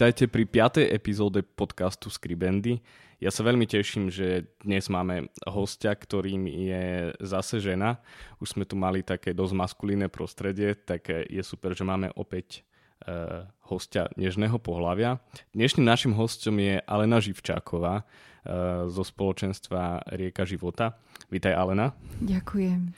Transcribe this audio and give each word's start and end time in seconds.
Vítajte 0.00 0.32
pri 0.32 0.48
5. 0.48 0.96
epizóde 0.96 1.44
podcastu 1.44 2.08
Skribendy. 2.08 2.80
Ja 3.20 3.28
sa 3.28 3.44
veľmi 3.44 3.68
teším, 3.68 4.08
že 4.08 4.48
dnes 4.64 4.88
máme 4.88 5.28
hostia, 5.44 5.92
ktorým 5.92 6.48
je 6.48 7.12
zase 7.20 7.60
žena. 7.60 8.00
Už 8.40 8.56
sme 8.56 8.64
tu 8.64 8.80
mali 8.80 9.04
také 9.04 9.36
dosť 9.36 9.52
maskulínne 9.60 10.08
prostredie, 10.08 10.72
tak 10.72 11.12
je 11.12 11.44
super, 11.44 11.76
že 11.76 11.84
máme 11.84 12.08
opäť 12.16 12.64
uh, 13.04 13.44
hostia 13.68 14.08
nežného 14.16 14.56
pohľavia. 14.56 15.20
Dnešným 15.52 15.84
našim 15.84 16.16
hostom 16.16 16.56
je 16.64 16.80
Alena 16.88 17.20
Živčáková 17.20 18.00
uh, 18.00 18.88
zo 18.88 19.04
spoločenstva 19.04 20.16
Rieka 20.16 20.48
života. 20.48 20.96
Vítaj 21.28 21.52
Alena. 21.52 21.92
Ďakujem. 22.24 22.96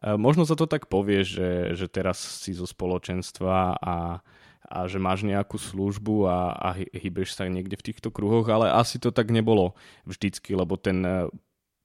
Uh, 0.00 0.16
možno 0.16 0.48
sa 0.48 0.56
to 0.56 0.64
tak 0.64 0.88
povie, 0.88 1.28
že, 1.28 1.76
že 1.76 1.92
teraz 1.92 2.16
si 2.16 2.56
zo 2.56 2.64
spoločenstva 2.64 3.76
a 3.84 4.24
a 4.68 4.84
že 4.84 5.00
máš 5.00 5.24
nejakú 5.24 5.56
službu 5.56 6.28
a, 6.28 6.52
a 6.52 6.68
hýbeš 6.76 7.32
sa 7.32 7.48
niekde 7.48 7.80
v 7.80 7.86
týchto 7.88 8.12
kruhoch, 8.12 8.44
ale 8.52 8.68
asi 8.68 9.00
to 9.00 9.08
tak 9.08 9.32
nebolo 9.32 9.72
vždycky, 10.04 10.52
lebo 10.52 10.76
ten 10.76 11.00
e, 11.00 11.32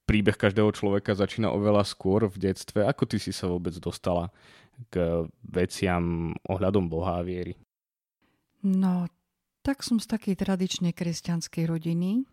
príbeh 0.04 0.36
každého 0.36 0.68
človeka 0.76 1.16
začína 1.16 1.48
oveľa 1.48 1.88
skôr 1.88 2.28
v 2.28 2.52
detstve. 2.52 2.84
Ako 2.84 3.08
ty 3.08 3.24
si 3.24 3.32
sa 3.32 3.48
vôbec 3.48 3.72
dostala 3.80 4.36
k 4.92 5.24
veciam 5.48 6.36
ohľadom 6.44 6.92
Boha 6.92 7.24
a 7.24 7.26
viery? 7.26 7.56
No, 8.68 9.08
tak 9.64 9.80
som 9.80 10.04
z 10.04 10.12
takej 10.12 10.36
tradičnej 10.44 10.92
kresťanskej 10.92 11.64
rodiny 11.64 12.28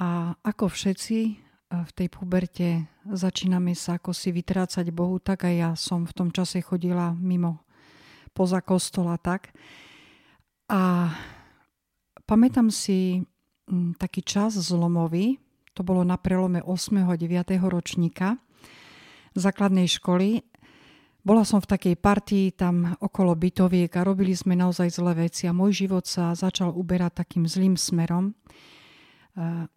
a 0.00 0.32
ako 0.40 0.72
všetci 0.72 1.18
e, 1.28 1.32
v 1.76 1.90
tej 1.92 2.08
puberte 2.08 2.88
začíname 3.04 3.76
sa 3.76 4.00
ako 4.00 4.16
si 4.16 4.32
vytrácať 4.32 4.88
Bohu, 4.96 5.20
tak 5.20 5.44
aj 5.44 5.54
ja 5.54 5.70
som 5.76 6.08
v 6.08 6.16
tom 6.16 6.32
čase 6.32 6.64
chodila 6.64 7.12
mimo 7.12 7.68
poza 8.32 8.60
kostola 8.60 9.18
tak. 9.18 9.50
A 10.70 11.10
pamätám 12.24 12.70
si 12.70 13.26
mm, 13.66 13.98
taký 13.98 14.22
čas 14.22 14.54
zlomový, 14.54 15.38
to 15.74 15.82
bolo 15.86 16.02
na 16.02 16.18
prelome 16.18 16.62
8. 16.62 17.06
a 17.06 17.14
9. 17.14 17.58
ročníka 17.66 18.38
základnej 19.34 19.86
školy. 19.86 20.42
Bola 21.20 21.44
som 21.44 21.60
v 21.60 21.68
takej 21.68 21.94
partii 22.00 22.56
tam 22.56 22.96
okolo 22.96 23.36
bytoviek 23.36 23.92
a 23.92 24.06
robili 24.06 24.32
sme 24.32 24.56
naozaj 24.56 24.88
zlé 24.88 25.28
veci 25.28 25.44
a 25.44 25.52
môj 25.52 25.84
život 25.84 26.08
sa 26.08 26.32
začal 26.32 26.72
uberať 26.72 27.22
takým 27.22 27.44
zlým 27.44 27.76
smerom. 27.76 28.32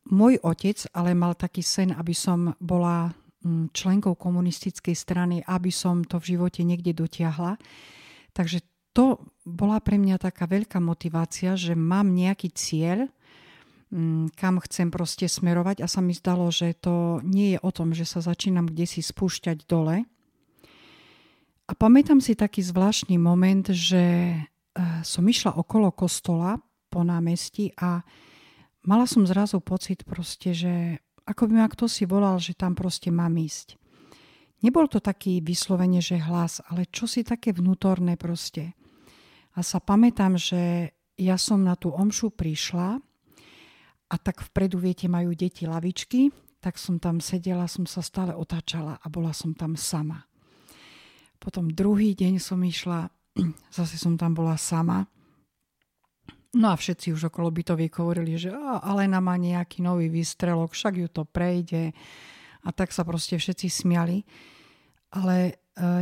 Môj 0.09 0.39
otec 0.41 0.88
ale 0.95 1.13
mal 1.13 1.35
taký 1.35 1.61
sen, 1.61 1.93
aby 1.93 2.15
som 2.15 2.55
bola 2.57 3.11
mm, 3.43 3.75
členkou 3.75 4.15
komunistickej 4.17 4.95
strany, 4.95 5.43
aby 5.45 5.69
som 5.69 6.01
to 6.01 6.17
v 6.17 6.35
živote 6.35 6.63
niekde 6.65 6.95
dotiahla. 6.95 7.59
Takže 8.33 8.66
to 8.94 9.21
bola 9.45 9.81
pre 9.81 9.97
mňa 9.97 10.21
taká 10.21 10.45
veľká 10.45 10.77
motivácia, 10.77 11.57
že 11.57 11.73
mám 11.73 12.13
nejaký 12.13 12.53
cieľ, 12.53 13.09
mm, 13.89 14.38
kam 14.38 14.61
chcem 14.61 14.94
proste 14.94 15.25
smerovať 15.25 15.81
a 15.81 15.88
sa 15.89 16.01
mi 16.01 16.13
zdalo, 16.13 16.49
že 16.53 16.77
to 16.77 17.22
nie 17.25 17.57
je 17.57 17.59
o 17.61 17.72
tom, 17.73 17.93
že 17.93 18.05
sa 18.05 18.22
začínam 18.22 18.69
kde 18.69 18.85
si 18.85 19.01
spúšťať 19.01 19.66
dole. 19.66 20.05
A 21.63 21.72
pamätám 21.73 22.19
si 22.19 22.38
taký 22.38 22.61
zvláštny 22.61 23.17
moment, 23.17 23.66
že 23.72 24.35
eh, 24.35 24.41
som 25.01 25.23
išla 25.25 25.57
okolo 25.57 25.89
kostola 25.89 26.61
po 26.93 27.01
námestí 27.01 27.73
a 27.81 28.05
mala 28.85 29.09
som 29.09 29.25
zrazu 29.25 29.57
pocit 29.63 30.05
proste, 30.05 30.53
že 30.53 31.01
ako 31.23 31.49
by 31.49 31.53
ma 31.63 31.67
kto 31.72 31.88
si 31.88 32.03
volal, 32.03 32.38
že 32.38 32.53
tam 32.53 32.75
proste 32.75 33.09
mám 33.09 33.33
ísť. 33.39 33.79
Nebol 34.63 34.88
to 34.88 35.03
taký 35.03 35.44
vyslovene, 35.44 36.00
že 36.00 36.24
hlas, 36.24 36.63
ale 36.72 36.88
čo 36.88 37.03
si 37.03 37.28
také 37.28 37.51
vnútorné 37.51 38.16
proste. 38.16 38.72
A 39.53 39.62
sa 39.62 39.84
pamätám, 39.84 40.40
že 40.40 40.96
ja 41.19 41.35
som 41.35 41.62
na 41.62 41.75
tú 41.75 41.91
omšu 41.91 42.31
prišla 42.31 42.97
a 44.07 44.16
tak 44.16 44.41
vpredu, 44.50 44.79
viete, 44.79 45.12
majú 45.12 45.35
deti 45.35 45.68
lavičky, 45.68 46.31
tak 46.63 46.79
som 46.79 46.96
tam 46.96 47.19
sedela, 47.19 47.68
som 47.68 47.84
sa 47.84 48.00
stále 48.00 48.31
otáčala 48.31 48.97
a 49.03 49.06
bola 49.12 49.35
som 49.35 49.52
tam 49.52 49.75
sama. 49.75 50.23
Potom 51.44 51.68
druhý 51.68 52.16
deň 52.16 52.40
som 52.40 52.63
išla, 52.63 53.12
zase 53.78 54.00
som 54.00 54.16
tam 54.16 54.31
bola 54.31 54.56
sama. 54.56 55.03
No 56.53 56.72
a 56.72 56.79
všetci 56.79 57.12
už 57.12 57.34
okolo 57.34 57.52
bytoviek 57.52 57.91
hovorili, 58.00 58.40
že 58.40 58.53
Alena 58.56 59.19
má 59.19 59.35
nejaký 59.35 59.84
nový 59.84 60.07
výstrelok, 60.07 60.72
však 60.72 60.94
ju 61.02 61.07
to 61.09 61.28
prejde. 61.28 61.91
A 62.63 62.69
tak 62.72 62.96
sa 62.96 63.03
proste 63.03 63.35
všetci 63.35 63.68
smiali. 63.68 64.24
Ale 65.13 65.35
e, 65.46 65.53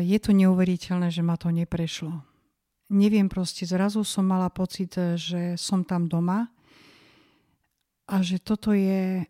je 0.06 0.18
to 0.22 0.32
neuveriteľné, 0.32 1.12
že 1.12 1.26
ma 1.26 1.36
to 1.36 1.50
neprešlo. 1.52 2.24
Neviem 2.92 3.32
proste, 3.32 3.64
zrazu 3.64 4.04
som 4.04 4.28
mala 4.28 4.48
pocit, 4.52 4.96
e, 4.96 5.18
že 5.20 5.42
som 5.58 5.84
tam 5.84 6.08
doma 6.08 6.48
a 8.12 8.20
že 8.20 8.40
toto 8.44 8.76
je 8.76 9.26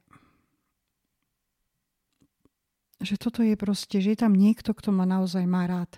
že 3.02 3.18
toto 3.18 3.42
je 3.42 3.58
proste, 3.58 3.98
že 3.98 4.14
je 4.14 4.20
tam 4.22 4.38
niekto, 4.38 4.78
kto 4.78 4.94
ma 4.94 5.10
naozaj 5.10 5.42
má 5.50 5.66
rád. 5.66 5.98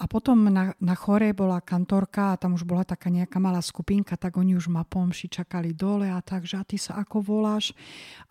A 0.00 0.08
potom 0.08 0.48
na, 0.48 0.72
na 0.80 0.96
chore 0.96 1.36
bola 1.36 1.60
kantorka 1.60 2.32
a 2.32 2.40
tam 2.40 2.56
už 2.56 2.64
bola 2.64 2.88
taká 2.88 3.12
nejaká 3.12 3.36
malá 3.36 3.60
skupinka, 3.60 4.16
tak 4.16 4.40
oni 4.40 4.56
už 4.56 4.72
ma 4.72 4.80
pomši 4.80 5.28
čakali 5.28 5.76
dole 5.76 6.08
a 6.08 6.24
tak, 6.24 6.48
že 6.48 6.56
a 6.56 6.64
ty 6.64 6.80
sa 6.80 6.96
ako 7.04 7.20
voláš? 7.20 7.76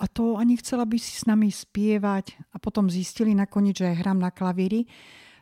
A 0.02 0.10
to 0.10 0.34
ani 0.42 0.58
chcela 0.58 0.90
by 0.90 0.98
si 0.98 1.14
s 1.14 1.30
nami 1.30 1.54
spievať 1.54 2.42
a 2.50 2.58
potom 2.58 2.90
zistili 2.90 3.38
nakoniec, 3.38 3.78
že 3.78 4.02
hram 4.02 4.18
na 4.18 4.34
klavíri. 4.34 4.90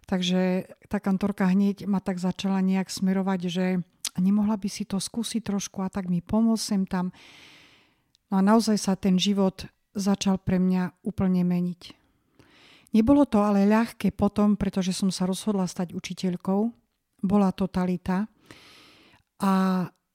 Takže 0.03 0.67
tá 0.91 0.99
kantorka 0.99 1.47
hneď 1.47 1.87
ma 1.87 2.03
tak 2.03 2.19
začala 2.19 2.59
nejak 2.59 2.91
smerovať, 2.91 3.39
že 3.47 3.65
nemohla 4.19 4.59
by 4.59 4.67
si 4.67 4.83
to 4.83 4.99
skúsiť 4.99 5.47
trošku 5.47 5.79
a 5.79 5.87
tak 5.87 6.11
mi 6.11 6.19
pomôcť 6.19 6.63
sem 6.63 6.83
tam. 6.83 7.15
No 8.27 8.39
a 8.39 8.41
naozaj 8.43 8.75
sa 8.75 8.99
ten 8.99 9.15
život 9.15 9.63
začal 9.95 10.43
pre 10.43 10.59
mňa 10.59 11.07
úplne 11.07 11.47
meniť. 11.47 11.96
Nebolo 12.95 13.27
to 13.27 13.43
ale 13.43 13.67
ľahké 13.67 14.15
potom, 14.15 14.55
pretože 14.55 14.95
som 14.95 15.11
sa 15.11 15.27
rozhodla 15.27 15.67
stať 15.67 15.91
učiteľkou. 15.91 16.61
Bola 17.25 17.51
totalita 17.51 18.31
a 19.43 19.53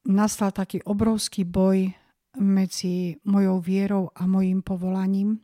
nastal 0.09 0.51
taký 0.55 0.81
obrovský 0.89 1.45
boj 1.45 1.93
medzi 2.41 3.21
mojou 3.29 3.61
vierou 3.61 4.05
a 4.17 4.25
mojim 4.25 4.65
povolaním. 4.65 5.37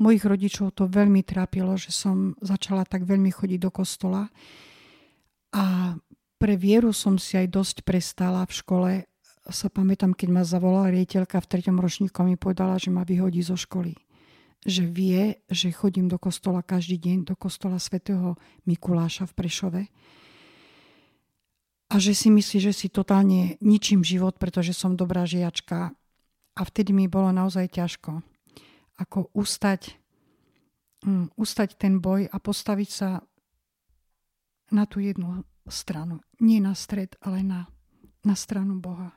Mojich 0.00 0.24
rodičov 0.24 0.72
to 0.78 0.88
veľmi 0.88 1.26
trápilo, 1.26 1.74
že 1.76 1.92
som 1.92 2.38
začala 2.40 2.86
tak 2.86 3.04
veľmi 3.04 3.28
chodiť 3.28 3.58
do 3.60 3.70
kostola 3.74 4.30
a 5.52 5.96
pre 6.40 6.54
vieru 6.56 6.94
som 6.96 7.20
si 7.20 7.36
aj 7.36 7.52
dosť 7.52 7.76
prestala 7.84 8.46
v 8.48 8.52
škole. 8.56 8.90
Sa 9.50 9.68
pamätám, 9.68 10.16
keď 10.16 10.28
ma 10.32 10.42
zavolala 10.46 10.88
riediteľka 10.88 11.42
v 11.42 11.50
treťom 11.50 11.76
ročníku 11.76 12.24
mi 12.24 12.40
povedala, 12.40 12.80
že 12.80 12.88
ma 12.88 13.04
vyhodí 13.04 13.44
zo 13.44 13.58
školy 13.58 13.92
že 14.66 14.84
vie, 14.84 15.40
že 15.48 15.72
chodím 15.72 16.08
do 16.08 16.20
kostola 16.20 16.60
každý 16.60 17.00
deň, 17.00 17.32
do 17.32 17.36
kostola 17.36 17.80
svätého 17.80 18.36
Mikuláša 18.68 19.24
v 19.24 19.36
Prešove. 19.36 19.82
A 21.90 21.94
že 21.98 22.14
si 22.14 22.28
myslí, 22.30 22.70
že 22.70 22.72
si 22.76 22.86
totálne 22.92 23.56
ničím 23.58 24.04
život, 24.04 24.36
pretože 24.36 24.76
som 24.76 24.94
dobrá 24.94 25.24
žiačka. 25.26 25.96
A 26.54 26.60
vtedy 26.62 26.92
mi 26.92 27.08
bolo 27.08 27.32
naozaj 27.32 27.72
ťažko. 27.72 28.20
Ako 29.00 29.32
ustať, 29.32 29.96
um, 31.08 31.32
ustať 31.40 31.80
ten 31.80 31.98
boj 31.98 32.28
a 32.28 32.36
postaviť 32.36 32.90
sa 32.92 33.24
na 34.70 34.84
tú 34.86 35.02
jednu 35.02 35.42
stranu. 35.66 36.20
Nie 36.38 36.60
na 36.62 36.76
stred, 36.76 37.16
ale 37.24 37.42
na, 37.42 37.66
na 38.22 38.36
stranu 38.36 38.78
Boha. 38.78 39.16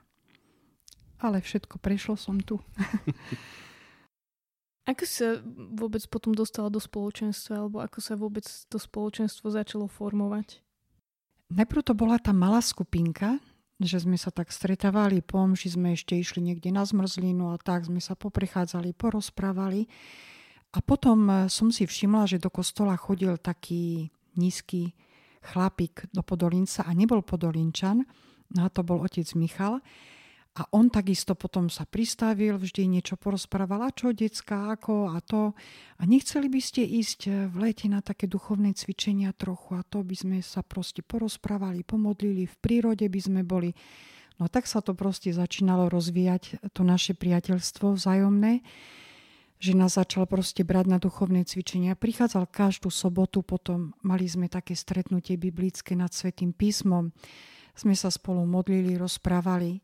Ale 1.20 1.44
všetko 1.44 1.78
prešlo 1.78 2.16
som 2.16 2.40
tu. 2.40 2.58
Ako 4.84 5.04
sa 5.08 5.40
vôbec 5.72 6.04
potom 6.12 6.36
dostala 6.36 6.68
do 6.68 6.80
spoločenstva, 6.80 7.64
alebo 7.64 7.80
ako 7.80 8.00
sa 8.04 8.20
vôbec 8.20 8.44
to 8.44 8.76
spoločenstvo 8.76 9.48
začalo 9.48 9.88
formovať? 9.88 10.60
Najprv 11.54 11.82
to 11.88 11.94
bola 11.96 12.20
tá 12.20 12.36
malá 12.36 12.60
skupinka, 12.60 13.40
že 13.80 14.04
sme 14.04 14.20
sa 14.20 14.32
tak 14.32 14.52
stretávali, 14.52 15.24
po 15.24 15.40
že 15.56 15.72
sme 15.72 15.96
ešte 15.96 16.20
išli 16.20 16.44
niekde 16.44 16.72
na 16.72 16.84
zmrzlinu 16.84 17.52
a 17.52 17.60
tak 17.60 17.88
sme 17.88 18.04
sa 18.04 18.16
poprechádzali, 18.20 18.92
porozprávali. 18.96 19.88
A 20.74 20.82
potom 20.84 21.30
eh, 21.30 21.36
som 21.48 21.72
si 21.72 21.88
všimla, 21.88 22.28
že 22.28 22.44
do 22.44 22.52
kostola 22.52 23.00
chodil 23.00 23.40
taký 23.40 24.12
nízky 24.36 24.98
chlapík 25.44 26.08
do 26.16 26.24
Podolinca 26.24 26.88
a 26.88 26.92
nebol 26.96 27.22
Podolinčan, 27.22 28.08
no 28.56 28.60
a 28.64 28.70
to 28.72 28.82
bol 28.82 29.04
otec 29.04 29.28
Michal. 29.36 29.84
A 30.54 30.70
on 30.70 30.94
takisto 30.94 31.34
potom 31.34 31.66
sa 31.66 31.82
pristavil, 31.82 32.62
vždy 32.62 32.86
niečo 32.86 33.18
porozprával, 33.18 33.90
a 33.90 33.90
čo 33.90 34.14
decka, 34.14 34.70
ako 34.78 35.10
a 35.10 35.18
to. 35.18 35.58
A 35.98 36.04
nechceli 36.06 36.46
by 36.46 36.62
ste 36.62 36.86
ísť 36.86 37.50
v 37.50 37.56
lete 37.58 37.90
na 37.90 38.06
také 38.06 38.30
duchovné 38.30 38.78
cvičenia 38.78 39.34
trochu 39.34 39.74
a 39.74 39.82
to 39.82 40.06
by 40.06 40.14
sme 40.14 40.38
sa 40.46 40.62
proste 40.62 41.02
porozprávali, 41.02 41.82
pomodlili, 41.82 42.46
v 42.46 42.56
prírode 42.62 43.02
by 43.10 43.20
sme 43.22 43.42
boli. 43.42 43.74
No 44.38 44.46
tak 44.46 44.70
sa 44.70 44.86
to 44.86 44.94
proste 44.94 45.34
začínalo 45.34 45.90
rozvíjať, 45.90 46.70
to 46.70 46.86
naše 46.86 47.18
priateľstvo 47.18 47.98
vzájomné 47.98 48.62
že 49.64 49.80
nás 49.80 49.96
začal 49.96 50.28
proste 50.28 50.68
brať 50.68 50.92
na 50.92 51.00
duchovné 51.00 51.48
cvičenia. 51.48 51.96
Prichádzal 51.96 52.52
každú 52.52 52.92
sobotu, 52.92 53.48
potom 53.48 53.96
mali 54.04 54.28
sme 54.28 54.52
také 54.52 54.76
stretnutie 54.76 55.40
biblické 55.40 55.96
nad 55.96 56.12
Svetým 56.12 56.52
písmom. 56.52 57.16
Sme 57.72 57.96
sa 57.96 58.12
spolu 58.12 58.44
modlili, 58.44 59.00
rozprávali. 59.00 59.80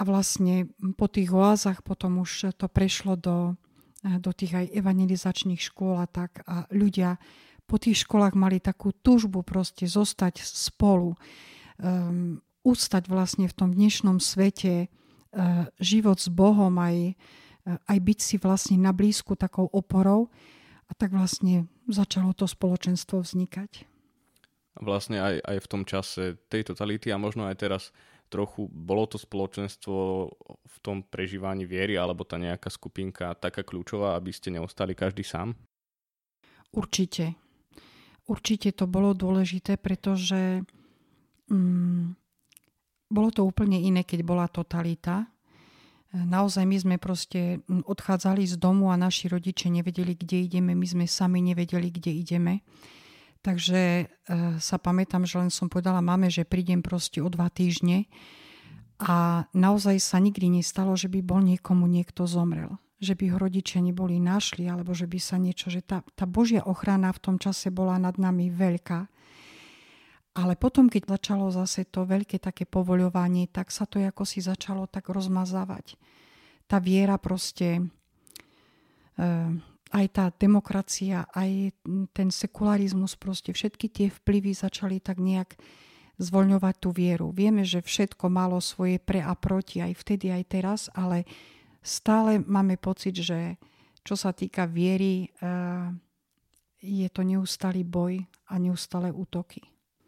A 0.00 0.02
vlastne 0.08 0.72
po 0.96 1.12
tých 1.12 1.28
oázach 1.28 1.84
potom 1.84 2.24
už 2.24 2.56
to 2.56 2.66
prešlo 2.72 3.20
do, 3.20 3.60
do 4.00 4.32
tých 4.32 4.56
aj 4.56 4.66
evangelizačných 4.72 5.60
škôl 5.60 6.00
a 6.00 6.08
tak. 6.08 6.40
A 6.48 6.64
ľudia 6.72 7.20
po 7.68 7.76
tých 7.76 8.08
školách 8.08 8.32
mali 8.32 8.64
takú 8.64 8.96
túžbu 8.96 9.44
proste 9.44 9.84
zostať 9.84 10.40
spolu. 10.40 11.20
Um, 11.76 12.40
ustať 12.64 13.12
vlastne 13.12 13.44
v 13.44 13.56
tom 13.56 13.76
dnešnom 13.76 14.24
svete 14.24 14.88
uh, 14.88 15.68
život 15.76 16.16
s 16.16 16.32
Bohom 16.32 16.72
aj 16.80 17.20
aj 17.64 17.98
byť 18.00 18.18
si 18.18 18.36
vlastne 18.40 18.76
na 18.80 18.90
blízku 18.90 19.36
takou 19.36 19.68
oporou 19.68 20.32
a 20.88 20.92
tak 20.96 21.12
vlastne 21.12 21.68
začalo 21.86 22.32
to 22.32 22.48
spoločenstvo 22.48 23.22
vznikať. 23.22 23.86
Vlastne 24.80 25.20
aj, 25.20 25.34
aj 25.44 25.58
v 25.60 25.68
tom 25.68 25.82
čase 25.84 26.22
tej 26.48 26.72
totality 26.72 27.12
a 27.12 27.20
možno 27.20 27.46
aj 27.50 27.56
teraz 27.58 27.82
trochu 28.30 28.70
bolo 28.70 29.10
to 29.10 29.18
spoločenstvo 29.18 29.96
v 30.62 30.76
tom 30.80 31.02
prežívaní 31.02 31.66
viery 31.66 31.98
alebo 31.98 32.22
tá 32.22 32.38
nejaká 32.38 32.70
skupinka 32.70 33.34
taká 33.34 33.66
kľúčová, 33.66 34.14
aby 34.14 34.30
ste 34.30 34.54
neostali 34.54 34.94
každý 34.94 35.26
sám? 35.26 35.58
Určite. 36.70 37.34
Určite 38.30 38.70
to 38.70 38.86
bolo 38.86 39.10
dôležité, 39.10 39.74
pretože 39.74 40.62
mm, 41.50 42.14
bolo 43.10 43.28
to 43.34 43.42
úplne 43.42 43.82
iné, 43.82 44.06
keď 44.06 44.22
bola 44.22 44.46
totalita 44.46 45.26
Naozaj 46.10 46.66
my 46.66 46.76
sme 46.76 46.96
proste 46.98 47.62
odchádzali 47.70 48.42
z 48.42 48.58
domu 48.58 48.90
a 48.90 48.98
naši 48.98 49.30
rodičia 49.30 49.70
nevedeli, 49.70 50.18
kde 50.18 50.42
ideme, 50.42 50.74
my 50.74 50.82
sme 50.82 51.06
sami 51.06 51.38
nevedeli, 51.38 51.86
kde 51.94 52.10
ideme. 52.10 52.66
Takže 53.40 53.80
e, 53.80 54.04
sa 54.60 54.76
pamätám, 54.76 55.24
že 55.24 55.40
len 55.40 55.48
som 55.48 55.72
povedala 55.72 56.04
mame, 56.04 56.28
že 56.28 56.44
prídem 56.44 56.84
proste 56.84 57.24
o 57.24 57.28
dva 57.32 57.48
týždne 57.48 58.04
a 59.00 59.48
naozaj 59.56 59.96
sa 59.96 60.20
nikdy 60.20 60.60
nestalo, 60.60 60.92
že 60.92 61.08
by 61.08 61.24
bol 61.24 61.40
niekomu 61.40 61.88
niekto 61.88 62.28
zomrel. 62.28 62.76
Že 63.00 63.16
by 63.16 63.24
ho 63.32 63.36
rodičia 63.40 63.80
neboli 63.80 64.20
našli, 64.20 64.68
alebo 64.68 64.92
že 64.92 65.08
by 65.08 65.16
sa 65.16 65.40
niečo, 65.40 65.72
že 65.72 65.80
tá, 65.80 66.04
tá 66.12 66.28
Božia 66.28 66.60
ochrana 66.68 67.08
v 67.16 67.22
tom 67.24 67.36
čase 67.40 67.72
bola 67.72 67.96
nad 67.96 68.20
nami 68.20 68.52
veľká. 68.52 69.08
Ale 70.36 70.54
potom, 70.54 70.92
keď 70.92 71.16
začalo 71.16 71.48
zase 71.48 71.88
to 71.88 72.04
veľké 72.04 72.36
také 72.38 72.68
povoľovanie, 72.68 73.48
tak 73.48 73.72
sa 73.72 73.88
to 73.88 73.98
ako 74.04 74.28
si 74.28 74.44
začalo 74.44 74.84
tak 74.84 75.08
rozmazávať. 75.08 75.96
Tá 76.68 76.76
viera 76.76 77.16
proste, 77.16 77.88
eh, 79.16 79.50
aj 79.90 80.06
tá 80.14 80.24
demokracia, 80.30 81.26
aj 81.34 81.74
ten 82.14 82.28
sekularizmus, 82.30 83.18
proste 83.18 83.50
všetky 83.50 83.86
tie 83.90 84.06
vplyvy 84.10 84.54
začali 84.54 85.02
tak 85.02 85.18
nejak 85.18 85.58
zvoľňovať 86.20 86.74
tú 86.78 86.94
vieru. 86.94 87.32
Vieme, 87.32 87.64
že 87.66 87.82
všetko 87.82 88.28
malo 88.30 88.60
svoje 88.60 89.00
pre 89.00 89.24
a 89.24 89.32
proti 89.34 89.80
aj 89.80 89.98
vtedy, 89.98 90.30
aj 90.30 90.44
teraz, 90.46 90.80
ale 90.92 91.24
stále 91.80 92.38
máme 92.44 92.76
pocit, 92.76 93.16
že 93.18 93.56
čo 94.04 94.14
sa 94.14 94.30
týka 94.30 94.68
viery, 94.68 95.32
eh, 95.40 95.88
je 96.80 97.08
to 97.12 97.24
neustály 97.24 97.84
boj 97.84 98.24
a 98.48 98.54
neustále 98.56 99.12
útoky. 99.12 99.60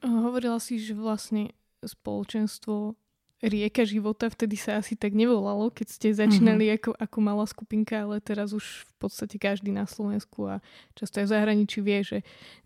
Hovorila 0.03 0.59
si, 0.59 0.81
že 0.81 0.97
vlastne 0.97 1.53
spoločenstvo 1.83 2.97
rieka 3.43 3.83
života, 3.83 4.31
vtedy 4.31 4.55
sa 4.55 4.79
asi 4.79 4.95
tak 4.95 5.19
nevolalo, 5.19 5.75
keď 5.75 5.87
ste 5.91 6.09
začínali 6.15 6.71
mm-hmm. 6.71 6.79
ako, 6.79 6.91
ako 6.95 7.19
malá 7.19 7.45
skupinka, 7.51 8.07
ale 8.07 8.23
teraz 8.23 8.55
už 8.55 8.87
v 8.87 8.95
podstate 9.03 9.35
každý 9.35 9.75
na 9.75 9.83
Slovensku 9.91 10.47
a 10.47 10.63
často 10.95 11.19
aj 11.19 11.27
v 11.27 11.33
zahraničí 11.35 11.79
vie, 11.83 12.07
že 12.07 12.19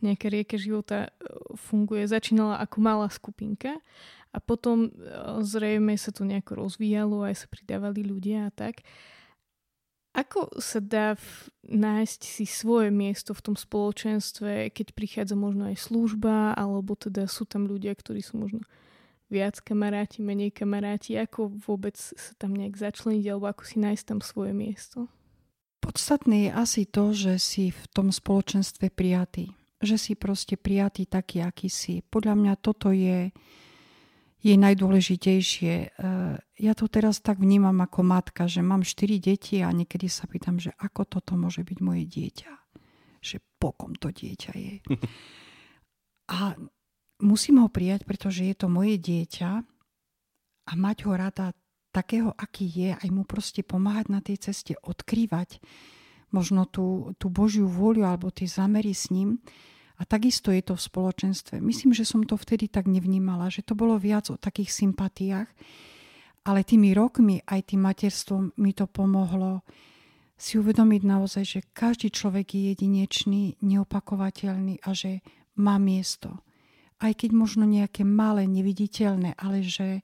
nejaká 0.05 0.29
rieka 0.29 0.61
života 0.61 1.09
e, 1.09 1.11
funguje. 1.57 2.05
Začínala 2.05 2.61
ako 2.61 2.77
malá 2.85 3.09
skupinka 3.09 3.81
a 4.37 4.39
potom 4.39 4.93
e, 4.93 5.01
zrejme 5.41 5.97
sa 5.97 6.13
to 6.13 6.29
nejako 6.29 6.69
rozvíjalo, 6.69 7.25
aj 7.25 7.41
sa 7.41 7.47
pridávali 7.49 8.05
ľudia 8.05 8.49
a 8.49 8.51
tak. 8.53 8.85
Ako 10.13 10.61
sa 10.61 10.81
dá 10.81 11.17
v, 11.17 11.29
nájsť 11.73 12.21
si 12.21 12.45
svoje 12.45 12.93
miesto 12.93 13.33
v 13.33 13.53
tom 13.53 13.57
spoločenstve, 13.57 14.73
keď 14.77 14.93
prichádza 14.93 15.37
možno 15.37 15.73
aj 15.73 15.89
služba, 15.89 16.53
alebo 16.53 16.97
teda 16.97 17.25
sú 17.29 17.49
tam 17.49 17.65
ľudia, 17.65 17.97
ktorí 17.97 18.21
sú 18.21 18.41
možno 18.41 18.61
viac 19.27 19.59
kamaráti, 19.63 20.23
menej 20.23 20.55
kamaráti, 20.55 21.19
ako 21.19 21.51
vôbec 21.63 21.99
sa 21.99 22.33
tam 22.39 22.55
nejak 22.55 22.79
začleniť, 22.79 23.25
alebo 23.27 23.47
ako 23.51 23.63
si 23.67 23.77
nájsť 23.83 24.05
tam 24.07 24.21
svoje 24.23 24.55
miesto? 24.55 25.11
Podstatné 25.83 26.49
je 26.49 26.51
asi 26.51 26.83
to, 26.87 27.15
že 27.15 27.39
si 27.39 27.65
v 27.71 27.83
tom 27.95 28.11
spoločenstve 28.11 28.91
prijatý. 28.91 29.55
Že 29.83 29.97
si 30.01 30.13
proste 30.17 30.55
prijatý 30.57 31.07
taký, 31.07 31.45
aký 31.45 31.69
si. 31.69 32.01
Podľa 32.03 32.35
mňa 32.35 32.55
toto 32.59 32.91
je 32.91 33.31
je 34.47 34.55
najdôležitejšie. 34.55 35.75
E, 35.75 35.89
ja 36.39 36.73
to 36.79 36.87
teraz 36.87 37.19
tak 37.19 37.43
vnímam 37.43 37.75
ako 37.83 38.07
matka, 38.07 38.47
že 38.47 38.63
mám 38.63 38.87
štyri 38.87 39.19
deti 39.19 39.59
a 39.59 39.75
niekedy 39.75 40.07
sa 40.07 40.31
pýtam, 40.31 40.63
že 40.63 40.71
ako 40.79 41.19
toto 41.19 41.35
môže 41.35 41.67
byť 41.67 41.79
moje 41.83 42.07
dieťa. 42.07 42.53
Že 43.27 43.37
pokom 43.59 43.99
to 43.99 44.15
dieťa 44.15 44.53
je. 44.55 44.75
A 46.27 46.59
musím 47.23 47.65
ho 47.65 47.69
prijať, 47.69 48.05
pretože 48.05 48.45
je 48.45 48.57
to 48.57 48.69
moje 48.69 49.01
dieťa 49.01 49.51
a 50.67 50.73
mať 50.75 50.97
ho 51.07 51.13
rada 51.15 51.55
takého, 51.95 52.35
aký 52.37 52.69
je, 52.69 52.91
aj 52.93 53.09
mu 53.09 53.25
proste 53.25 53.65
pomáhať 53.65 54.07
na 54.13 54.21
tej 54.21 54.37
ceste, 54.51 54.77
odkrývať 54.77 55.65
možno 56.29 56.69
tú, 56.69 57.17
tú 57.17 57.33
Božiu 57.33 57.65
vôľu 57.65 58.05
alebo 58.05 58.29
tie 58.29 58.45
zamery 58.45 58.93
s 58.93 59.09
ním 59.09 59.41
a 59.97 60.05
takisto 60.05 60.53
je 60.53 60.61
to 60.61 60.77
v 60.77 60.87
spoločenstve. 60.93 61.57
Myslím, 61.65 61.97
že 61.97 62.05
som 62.05 62.21
to 62.21 62.37
vtedy 62.37 62.69
tak 62.69 62.85
nevnímala, 62.85 63.49
že 63.49 63.65
to 63.65 63.73
bolo 63.73 63.97
viac 63.97 64.29
o 64.29 64.37
takých 64.37 64.69
sympatiách, 64.69 65.49
ale 66.45 66.69
tými 66.69 66.93
rokmi 66.93 67.41
aj 67.49 67.73
tým 67.73 67.81
materstvom 67.81 68.53
mi 68.61 68.77
to 68.77 68.85
pomohlo 68.85 69.65
si 70.37 70.61
uvedomiť 70.61 71.03
naozaj, 71.03 71.45
že 71.49 71.61
každý 71.73 72.13
človek 72.13 72.53
je 72.53 72.63
jedinečný, 72.77 73.57
neopakovateľný 73.65 74.85
a 74.85 74.93
že 74.93 75.25
má 75.57 75.81
miesto. 75.81 76.45
Aj 76.97 77.13
keď 77.13 77.31
možno 77.37 77.69
nejaké 77.69 78.03
malé, 78.09 78.49
neviditeľné, 78.49 79.37
ale 79.37 79.61
že, 79.61 80.01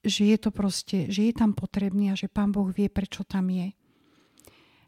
že 0.00 0.22
je 0.32 0.38
to 0.40 0.50
proste, 0.52 1.12
že 1.12 1.28
je 1.28 1.34
tam 1.36 1.52
potrebný 1.52 2.12
a 2.12 2.18
že 2.18 2.32
Pán 2.32 2.52
Boh 2.52 2.72
vie, 2.72 2.88
prečo 2.88 3.24
tam 3.24 3.52
je. 3.52 3.76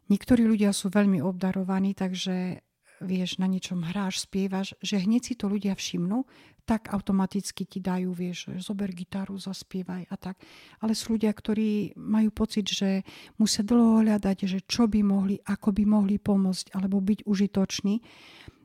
Niektorí 0.09 0.43
ľudia 0.43 0.73
sú 0.75 0.91
veľmi 0.91 1.21
obdarovaní, 1.23 1.95
takže 1.95 2.65
vieš, 3.03 3.37
na 3.37 3.47
niečom 3.51 3.83
hráš, 3.83 4.25
spievaš, 4.25 4.73
že 4.79 5.03
hneď 5.03 5.21
si 5.21 5.33
to 5.35 5.51
ľudia 5.51 5.75
všimnú, 5.75 6.23
tak 6.63 6.87
automaticky 6.95 7.67
ti 7.67 7.83
dajú, 7.83 8.15
vieš, 8.15 8.55
zober 8.63 8.95
gitaru, 8.95 9.35
zaspievaj 9.35 10.07
a 10.07 10.15
tak. 10.15 10.39
Ale 10.79 10.95
sú 10.95 11.19
ľudia, 11.19 11.35
ktorí 11.35 11.99
majú 11.99 12.31
pocit, 12.31 12.71
že 12.71 13.03
musia 13.35 13.67
dlho 13.67 13.99
hľadať, 13.99 14.47
že 14.47 14.59
čo 14.63 14.87
by 14.87 15.03
mohli, 15.03 15.35
ako 15.43 15.75
by 15.75 15.83
mohli 15.83 16.15
pomôcť 16.15 16.71
alebo 16.71 17.03
byť 17.03 17.27
užitoční. 17.27 17.99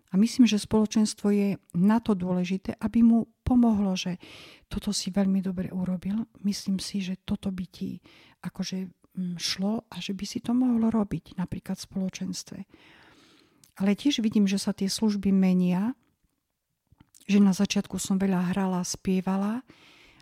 A 0.09 0.17
myslím, 0.17 0.49
že 0.49 0.57
spoločenstvo 0.57 1.29
je 1.29 1.49
na 1.77 2.01
to 2.01 2.17
dôležité, 2.17 2.81
aby 2.81 3.05
mu 3.05 3.29
pomohlo, 3.45 3.93
že 3.93 4.17
toto 4.69 4.93
si 4.93 5.13
veľmi 5.13 5.45
dobre 5.45 5.69
urobil. 5.69 6.25
Myslím 6.45 6.81
si, 6.81 7.05
že 7.05 7.21
toto 7.21 7.53
by 7.53 7.65
ti 7.69 8.01
akože 8.41 8.89
mm, 8.89 9.37
šlo 9.37 9.85
a 9.85 9.97
že 10.01 10.17
by 10.17 10.25
si 10.25 10.41
to 10.41 10.57
mohlo 10.57 10.89
robiť 10.89 11.37
napríklad 11.37 11.77
v 11.77 11.87
spoločenstve. 11.93 12.59
Ale 13.79 13.95
tiež 13.95 14.25
vidím, 14.25 14.49
že 14.49 14.57
sa 14.57 14.73
tie 14.73 14.89
služby 14.89 15.29
menia, 15.31 15.93
že 17.29 17.39
na 17.39 17.53
začiatku 17.53 18.01
som 18.01 18.17
veľa 18.17 18.57
hrala, 18.57 18.81
spievala 18.89 19.61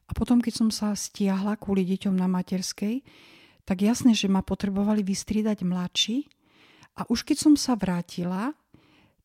a 0.07 0.11
potom, 0.13 0.43
keď 0.43 0.67
som 0.67 0.69
sa 0.75 0.91
stiahla 0.99 1.55
kvôli 1.59 1.87
deťom 1.87 2.15
na 2.15 2.27
materskej, 2.27 3.07
tak 3.67 3.83
jasné, 3.83 4.15
že 4.15 4.31
ma 4.31 4.43
potrebovali 4.43 5.07
vystriedať 5.07 5.63
mladší 5.63 6.27
a 6.99 7.07
už 7.07 7.23
keď 7.23 7.37
som 7.39 7.55
sa 7.55 7.79
vrátila, 7.79 8.55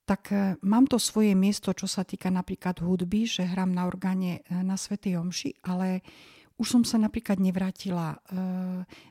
tak 0.06 0.34
e, 0.34 0.58
mám 0.66 0.90
to 0.90 0.98
svoje 0.98 1.38
miesto, 1.38 1.72
čo 1.72 1.86
sa 1.86 2.02
týka 2.02 2.34
napríklad 2.34 2.82
hudby, 2.82 3.30
že 3.30 3.46
hrám 3.46 3.72
na 3.72 3.86
orgáne 3.86 4.42
e, 4.46 4.60
na 4.62 4.76
Svetej 4.76 5.22
Omši, 5.22 5.62
ale 5.66 6.02
už 6.58 6.68
som 6.78 6.84
sa 6.86 6.98
napríklad 7.02 7.42
nevrátila 7.42 8.18
e, 8.18 8.18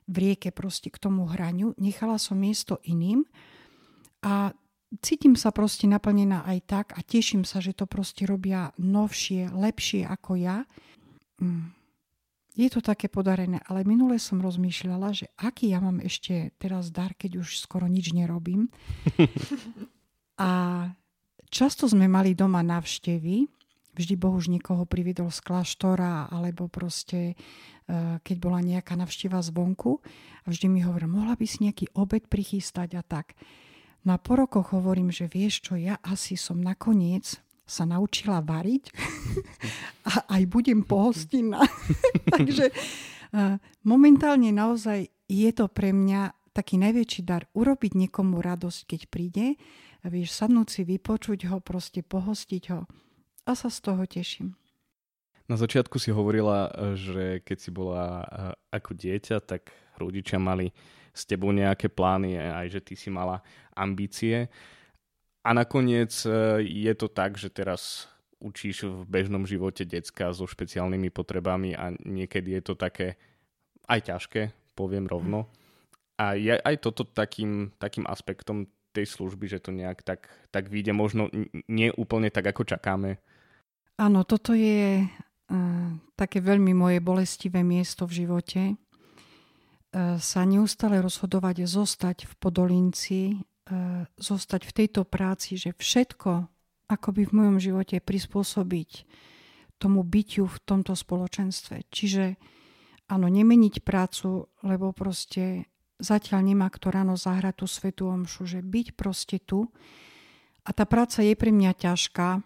v 0.07 0.17
rieke 0.17 0.51
proste 0.51 0.91
k 0.91 0.99
tomu 0.99 1.27
hraniu, 1.31 1.75
nechala 1.79 2.19
som 2.19 2.39
miesto 2.39 2.79
iným 2.87 3.27
a 4.23 4.55
cítim 4.99 5.39
sa 5.39 5.55
proste 5.55 5.87
naplnená 5.87 6.43
aj 6.47 6.59
tak 6.67 6.87
a 6.99 7.01
teším 7.07 7.47
sa, 7.47 7.63
že 7.63 7.75
to 7.75 7.87
proste 7.87 8.27
robia 8.27 8.75
novšie, 8.77 9.55
lepšie 9.55 10.03
ako 10.07 10.33
ja. 10.37 10.67
Mm. 11.39 11.75
Je 12.59 12.67
to 12.67 12.83
také 12.83 13.07
podarené, 13.07 13.63
ale 13.71 13.87
minule 13.87 14.19
som 14.19 14.43
rozmýšľala, 14.43 15.15
že 15.15 15.31
aký 15.39 15.71
ja 15.71 15.79
mám 15.79 16.03
ešte 16.03 16.51
teraz 16.59 16.91
dar, 16.91 17.15
keď 17.15 17.47
už 17.47 17.63
skoro 17.63 17.87
nič 17.87 18.11
nerobím. 18.11 18.69
a 20.41 20.51
často 21.53 21.85
sme 21.85 22.09
mali 22.09 22.33
doma 22.33 22.65
návštevy, 22.65 23.45
vždy 23.93 24.15
Boh 24.17 24.33
už 24.33 24.49
niekoho 24.49 24.89
priviedol 24.89 25.29
z 25.29 25.45
kláštora, 25.45 26.33
alebo 26.33 26.73
proste 26.73 27.35
e, 27.35 27.35
keď 28.25 28.37
bola 28.41 28.65
nejaká 28.65 28.97
navšteva 28.97 29.45
zvonku 29.45 30.01
a 30.43 30.47
vždy 30.49 30.67
mi 30.73 30.81
hovoril, 30.81 31.13
mohla 31.13 31.37
by 31.37 31.45
si 31.45 31.69
nejaký 31.69 31.93
obed 31.93 32.25
prichystať 32.25 32.97
a 32.97 33.03
tak. 33.05 33.37
No 34.09 34.17
a 34.17 34.19
po 34.19 34.41
rokoch 34.41 34.73
hovorím, 34.73 35.13
že 35.13 35.29
vieš 35.29 35.61
čo, 35.61 35.77
ja 35.77 36.01
asi 36.01 36.41
som 36.41 36.57
nakoniec 36.57 37.37
sa 37.69 37.85
naučila 37.85 38.41
variť 38.41 38.91
a 40.11 40.41
aj 40.41 40.43
budem 40.49 40.81
pohostinná. 40.83 41.61
Takže 42.35 42.73
uh, 42.73 43.61
momentálne 43.85 44.51
naozaj 44.51 45.07
je 45.29 45.51
to 45.53 45.69
pre 45.69 45.93
mňa 45.93 46.33
taký 46.51 46.81
najväčší 46.81 47.23
dar 47.23 47.47
urobiť 47.55 47.95
niekomu 47.95 48.43
radosť, 48.43 48.81
keď 48.89 49.01
príde, 49.07 49.47
vieš, 50.09 50.33
sadnúť 50.33 50.69
si, 50.71 50.80
vypočuť 50.88 51.50
ho, 51.52 51.61
proste 51.61 52.00
pohostiť 52.00 52.64
ho 52.73 52.88
a 53.45 53.52
sa 53.52 53.69
z 53.69 53.78
toho 53.83 54.02
teším. 54.07 54.57
Na 55.50 55.59
začiatku 55.59 55.99
si 55.99 56.14
hovorila, 56.14 56.71
že 56.95 57.42
keď 57.42 57.59
si 57.59 57.71
bola 57.75 58.23
ako 58.71 58.95
dieťa, 58.95 59.42
tak 59.42 59.75
rodičia 59.99 60.38
mali 60.38 60.71
s 61.11 61.26
tebou 61.26 61.50
nejaké 61.50 61.90
plány, 61.90 62.38
aj 62.38 62.66
že 62.71 62.80
ty 62.80 62.95
si 62.95 63.11
mala 63.11 63.42
ambície. 63.75 64.47
A 65.42 65.50
nakoniec 65.50 66.14
e, 66.23 66.62
je 66.62 66.92
to 66.95 67.11
tak, 67.11 67.35
že 67.35 67.50
teraz 67.50 68.07
učíš 68.38 68.87
v 68.87 69.02
bežnom 69.09 69.42
živote 69.42 69.83
decka 69.83 70.30
so 70.30 70.47
špeciálnymi 70.47 71.11
potrebami 71.11 71.75
a 71.75 71.92
niekedy 71.92 72.57
je 72.61 72.62
to 72.62 72.75
také 72.76 73.19
aj 73.90 74.07
ťažké, 74.07 74.42
poviem 74.78 75.11
rovno. 75.11 75.50
A 76.21 76.37
je 76.37 76.54
aj 76.57 76.76
toto 76.85 77.02
takým, 77.02 77.73
takým 77.80 78.04
aspektom 78.07 78.69
tej 78.91 79.07
služby, 79.07 79.47
že 79.47 79.63
to 79.63 79.71
nejak 79.71 80.03
tak, 80.03 80.27
tak 80.51 80.67
vyjde 80.67 80.91
možno 80.93 81.31
nie 81.71 81.89
úplne 81.95 82.29
tak, 82.29 82.51
ako 82.51 82.67
čakáme. 82.67 83.23
Áno, 84.01 84.25
toto 84.25 84.57
je 84.57 85.05
uh, 85.05 85.91
také 86.17 86.43
veľmi 86.43 86.73
moje 86.75 86.99
bolestivé 86.99 87.63
miesto 87.63 88.09
v 88.09 88.25
živote. 88.25 88.63
E, 89.91 90.23
sa 90.23 90.47
neustále 90.47 91.03
rozhodovať 91.03 91.67
zostať 91.67 92.31
v 92.31 92.33
Podolinci, 92.39 93.35
e, 93.35 93.37
zostať 94.07 94.63
v 94.63 94.73
tejto 94.73 95.03
práci, 95.03 95.59
že 95.59 95.75
všetko 95.75 96.47
akoby 96.87 97.27
v 97.27 97.35
mojom 97.35 97.59
živote 97.59 97.99
prispôsobiť 97.99 98.91
tomu 99.83 100.07
bytiu 100.07 100.47
v 100.47 100.59
tomto 100.63 100.95
spoločenstve. 100.95 101.91
Čiže 101.91 102.39
áno, 103.11 103.27
nemeniť 103.27 103.83
prácu, 103.83 104.47
lebo 104.63 104.95
proste 104.95 105.67
zatiaľ 106.00 106.40
nemá 106.42 106.73
kto 106.73 106.90
ráno 106.90 107.14
zahrať 107.14 107.54
tú 107.62 107.66
svetú 107.69 108.09
omšu, 108.09 108.49
že 108.49 108.61
byť 108.64 108.87
proste 108.97 109.38
tu. 109.38 109.69
A 110.64 110.73
tá 110.73 110.85
práca 110.88 111.21
je 111.23 111.37
pre 111.37 111.52
mňa 111.52 111.73
ťažká, 111.76 112.28
e, 112.37 112.40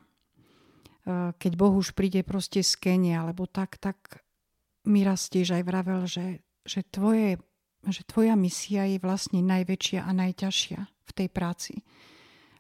keď 1.39 1.53
Boh 1.55 1.75
už 1.75 1.95
príde 1.95 2.27
proste 2.27 2.63
z 2.63 2.75
Kenia, 2.79 3.23
alebo 3.25 3.47
tak, 3.47 3.79
tak 3.79 4.23
mi 4.85 5.07
raz 5.07 5.31
tiež 5.33 5.57
aj 5.57 5.63
vravel, 5.63 6.05
že 6.05 6.45
že, 6.65 6.81
tvoje, 6.89 7.37
že 7.85 8.03
tvoja 8.09 8.35
misia 8.35 8.89
je 8.89 8.99
vlastne 8.99 9.45
najväčšia 9.45 10.01
a 10.03 10.11
najťažšia 10.17 10.81
v 10.81 11.11
tej 11.13 11.29
práci. 11.29 11.75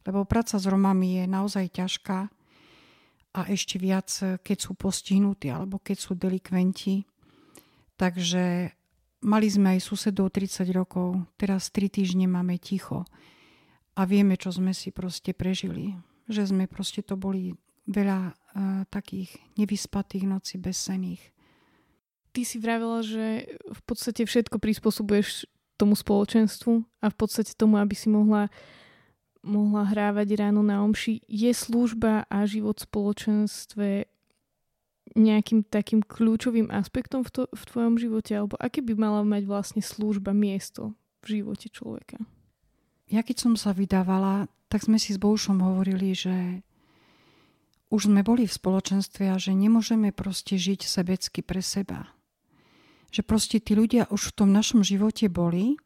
Lebo 0.04 0.28
práca 0.28 0.60
s 0.60 0.68
Romami 0.68 1.24
je 1.24 1.24
naozaj 1.24 1.72
ťažká 1.72 2.28
a 3.34 3.40
ešte 3.48 3.80
viac, 3.80 4.12
keď 4.44 4.58
sú 4.60 4.76
postihnutí 4.76 5.48
alebo 5.48 5.80
keď 5.80 5.96
sú 5.96 6.12
delikventi. 6.12 7.08
Takže 7.96 8.76
mali 9.24 9.48
sme 9.48 9.74
aj 9.74 9.80
susedov 9.82 10.30
30 10.30 10.68
rokov, 10.70 11.18
teraz 11.40 11.72
3 11.72 11.88
týždne 11.88 12.28
máme 12.28 12.60
ticho 12.60 13.08
a 13.96 14.04
vieme, 14.04 14.36
čo 14.36 14.52
sme 14.52 14.76
si 14.76 14.92
proste 14.92 15.32
prežili. 15.32 15.96
Že 16.28 16.56
sme 16.56 16.64
proste 16.68 17.04
to 17.04 17.16
boli 17.20 17.52
veľa 17.84 18.32
uh, 18.32 18.32
takých 18.88 19.36
nevyspatých 19.60 20.24
noci 20.24 20.56
bezsených 20.56 21.34
ty 22.34 22.42
si 22.42 22.58
vravila, 22.58 22.98
že 23.06 23.46
v 23.62 23.80
podstate 23.86 24.26
všetko 24.26 24.58
prispôsobuješ 24.58 25.46
tomu 25.78 25.94
spoločenstvu 25.94 26.82
a 26.98 27.06
v 27.06 27.16
podstate 27.16 27.54
tomu, 27.54 27.78
aby 27.78 27.94
si 27.94 28.10
mohla, 28.10 28.50
mohla 29.46 29.86
hrávať 29.86 30.34
ráno 30.34 30.66
na 30.66 30.82
omši. 30.82 31.22
Je 31.30 31.54
služba 31.54 32.26
a 32.26 32.42
život 32.44 32.82
v 32.82 32.86
spoločenstve 32.90 33.88
nejakým 35.14 35.62
takým 35.66 36.02
kľúčovým 36.02 36.70
aspektom 36.74 37.22
v, 37.22 37.30
to, 37.30 37.42
v 37.50 37.62
tvojom 37.64 37.94
živote? 37.98 38.34
Alebo 38.34 38.58
aké 38.58 38.82
by 38.82 38.94
mala 38.98 39.22
mať 39.22 39.46
vlastne 39.46 39.82
služba 39.82 40.34
miesto 40.34 40.94
v 41.22 41.40
živote 41.40 41.70
človeka? 41.70 42.18
Ja 43.08 43.22
keď 43.22 43.36
som 43.48 43.54
sa 43.54 43.70
vydávala, 43.70 44.50
tak 44.68 44.86
sme 44.86 44.98
si 44.98 45.14
s 45.14 45.22
Boušom 45.22 45.62
hovorili, 45.62 46.16
že 46.16 46.64
už 47.94 48.10
sme 48.10 48.26
boli 48.26 48.48
v 48.48 48.56
spoločenstve 48.56 49.30
a 49.30 49.38
že 49.38 49.54
nemôžeme 49.54 50.10
proste 50.10 50.58
žiť 50.58 50.82
sebecky 50.82 51.46
pre 51.46 51.62
seba 51.62 52.14
že 53.14 53.22
proste 53.22 53.62
tí 53.62 53.78
ľudia 53.78 54.10
už 54.10 54.34
v 54.34 54.36
tom 54.42 54.50
našom 54.50 54.82
živote 54.82 55.30
boli 55.30 55.78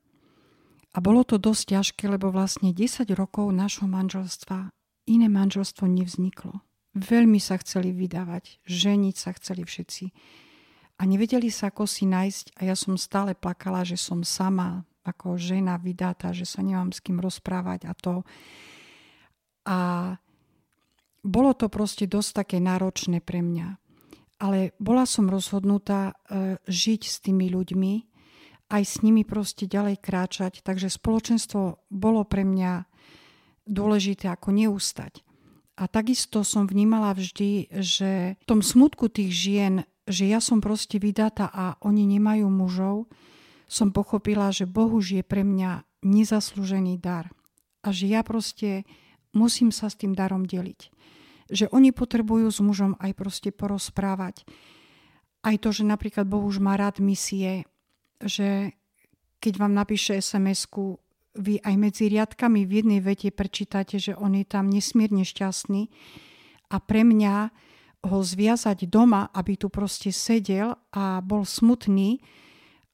a 0.97 1.05
bolo 1.05 1.29
to 1.29 1.37
dosť 1.37 1.77
ťažké, 1.77 2.05
lebo 2.09 2.33
vlastne 2.33 2.73
10 2.73 3.05
rokov 3.13 3.53
našho 3.53 3.85
manželstva 3.85 4.73
iné 5.05 5.29
manželstvo 5.29 5.85
nevzniklo. 5.85 6.65
Veľmi 6.99 7.39
sa 7.39 7.55
chceli 7.63 7.95
vydávať, 7.95 8.59
ženiť 8.67 9.15
sa 9.15 9.31
chceli 9.39 9.63
všetci. 9.63 10.05
A 10.99 11.07
nevedeli 11.07 11.47
sa 11.47 11.71
ako 11.71 11.87
si 11.87 12.11
nájsť 12.11 12.59
a 12.59 12.67
ja 12.67 12.75
som 12.75 12.99
stále 12.99 13.39
plakala, 13.39 13.87
že 13.87 13.95
som 13.95 14.27
sama 14.27 14.83
ako 15.07 15.39
žena 15.39 15.79
vydatá, 15.79 16.35
že 16.35 16.43
sa 16.43 16.59
nemám 16.59 16.91
s 16.91 16.99
kým 16.99 17.23
rozprávať 17.23 17.87
a 17.87 17.93
to. 17.95 18.27
A 19.71 19.79
bolo 21.23 21.55
to 21.55 21.71
proste 21.71 22.11
dosť 22.11 22.45
také 22.45 22.59
náročné 22.59 23.23
pre 23.23 23.41
mňa 23.41 23.89
ale 24.39 24.75
bola 24.79 25.03
som 25.03 25.27
rozhodnutá 25.27 26.15
e, 26.15 26.57
žiť 26.67 27.03
s 27.03 27.17
tými 27.19 27.51
ľuďmi, 27.51 27.93
aj 28.71 28.83
s 28.87 28.95
nimi 29.03 29.27
proste 29.27 29.67
ďalej 29.67 29.99
kráčať, 29.99 30.63
takže 30.63 30.93
spoločenstvo 30.93 31.91
bolo 31.91 32.23
pre 32.23 32.47
mňa 32.47 32.87
dôležité 33.67 34.31
ako 34.31 34.55
neustať. 34.55 35.27
A 35.79 35.87
takisto 35.87 36.43
som 36.43 36.67
vnímala 36.67 37.15
vždy, 37.15 37.71
že 37.71 38.35
v 38.35 38.45
tom 38.51 38.67
smutku 38.67 39.07
tých 39.07 39.31
žien, 39.31 39.75
že 40.11 40.27
ja 40.27 40.43
som 40.43 40.59
proste 40.59 40.99
vydatá 40.99 41.47
a 41.47 41.79
oni 41.87 42.03
nemajú 42.19 42.51
mužov, 42.51 43.07
som 43.71 43.95
pochopila, 43.95 44.51
že 44.51 44.67
Boh 44.67 44.91
už 44.91 45.23
je 45.23 45.23
pre 45.23 45.47
mňa 45.47 45.87
nezaslúžený 46.03 46.99
dar. 46.99 47.31
A 47.87 47.95
že 47.95 48.11
ja 48.11 48.27
proste 48.27 48.83
musím 49.31 49.71
sa 49.71 49.87
s 49.87 49.95
tým 49.95 50.19
darom 50.19 50.43
deliť 50.43 50.99
že 51.49 51.67
oni 51.73 51.97
potrebujú 51.97 52.49
s 52.53 52.61
mužom 52.61 52.95
aj 53.01 53.13
proste 53.17 53.51
porozprávať. 53.51 54.45
Aj 55.41 55.57
to, 55.57 55.73
že 55.73 55.89
napríklad 55.89 56.29
Boh 56.29 56.45
už 56.45 56.61
má 56.61 56.77
rád 56.77 57.01
misie, 57.01 57.65
že 58.21 58.77
keď 59.41 59.55
vám 59.57 59.73
napíše 59.73 60.21
SMS-ku, 60.21 61.01
vy 61.39 61.63
aj 61.63 61.75
medzi 61.79 62.11
riadkami 62.11 62.67
v 62.67 62.83
jednej 62.83 63.01
vete 63.01 63.31
prečítate, 63.31 64.03
že 64.03 64.19
on 64.19 64.35
je 64.35 64.45
tam 64.45 64.67
nesmierne 64.67 65.23
šťastný 65.23 65.89
a 66.69 66.77
pre 66.83 67.07
mňa 67.07 67.55
ho 67.99 68.19
zviazať 68.23 68.87
doma, 68.87 69.31
aby 69.35 69.59
tu 69.59 69.71
proste 69.71 70.15
sedel 70.15 70.75
a 70.95 71.19
bol 71.23 71.43
smutný 71.43 72.23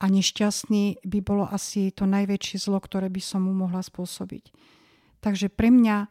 a 0.01 0.09
nešťastný, 0.09 1.05
by 1.05 1.19
bolo 1.25 1.45
asi 1.49 1.93
to 1.93 2.05
najväčšie 2.05 2.69
zlo, 2.69 2.81
ktoré 2.81 3.09
by 3.09 3.21
som 3.21 3.45
mu 3.49 3.53
mohla 3.57 3.81
spôsobiť. 3.81 4.53
Takže 5.25 5.49
pre 5.49 5.73
mňa 5.73 6.09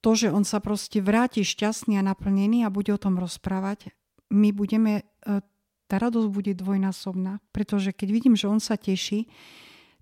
to, 0.00 0.16
že 0.16 0.32
on 0.32 0.42
sa 0.42 0.58
proste 0.58 0.98
vráti 1.04 1.44
šťastný 1.44 2.00
a 2.00 2.06
naplnený 2.06 2.64
a 2.64 2.72
bude 2.72 2.90
o 2.90 2.98
tom 2.98 3.20
rozprávať, 3.20 3.92
my 4.30 4.54
budeme, 4.54 5.04
e, 5.26 5.42
tá 5.90 5.94
radosť 5.98 6.28
bude 6.30 6.52
dvojnásobná. 6.54 7.42
Pretože 7.52 7.90
keď 7.92 8.08
vidím, 8.10 8.34
že 8.38 8.48
on 8.48 8.62
sa 8.62 8.78
teší, 8.78 9.28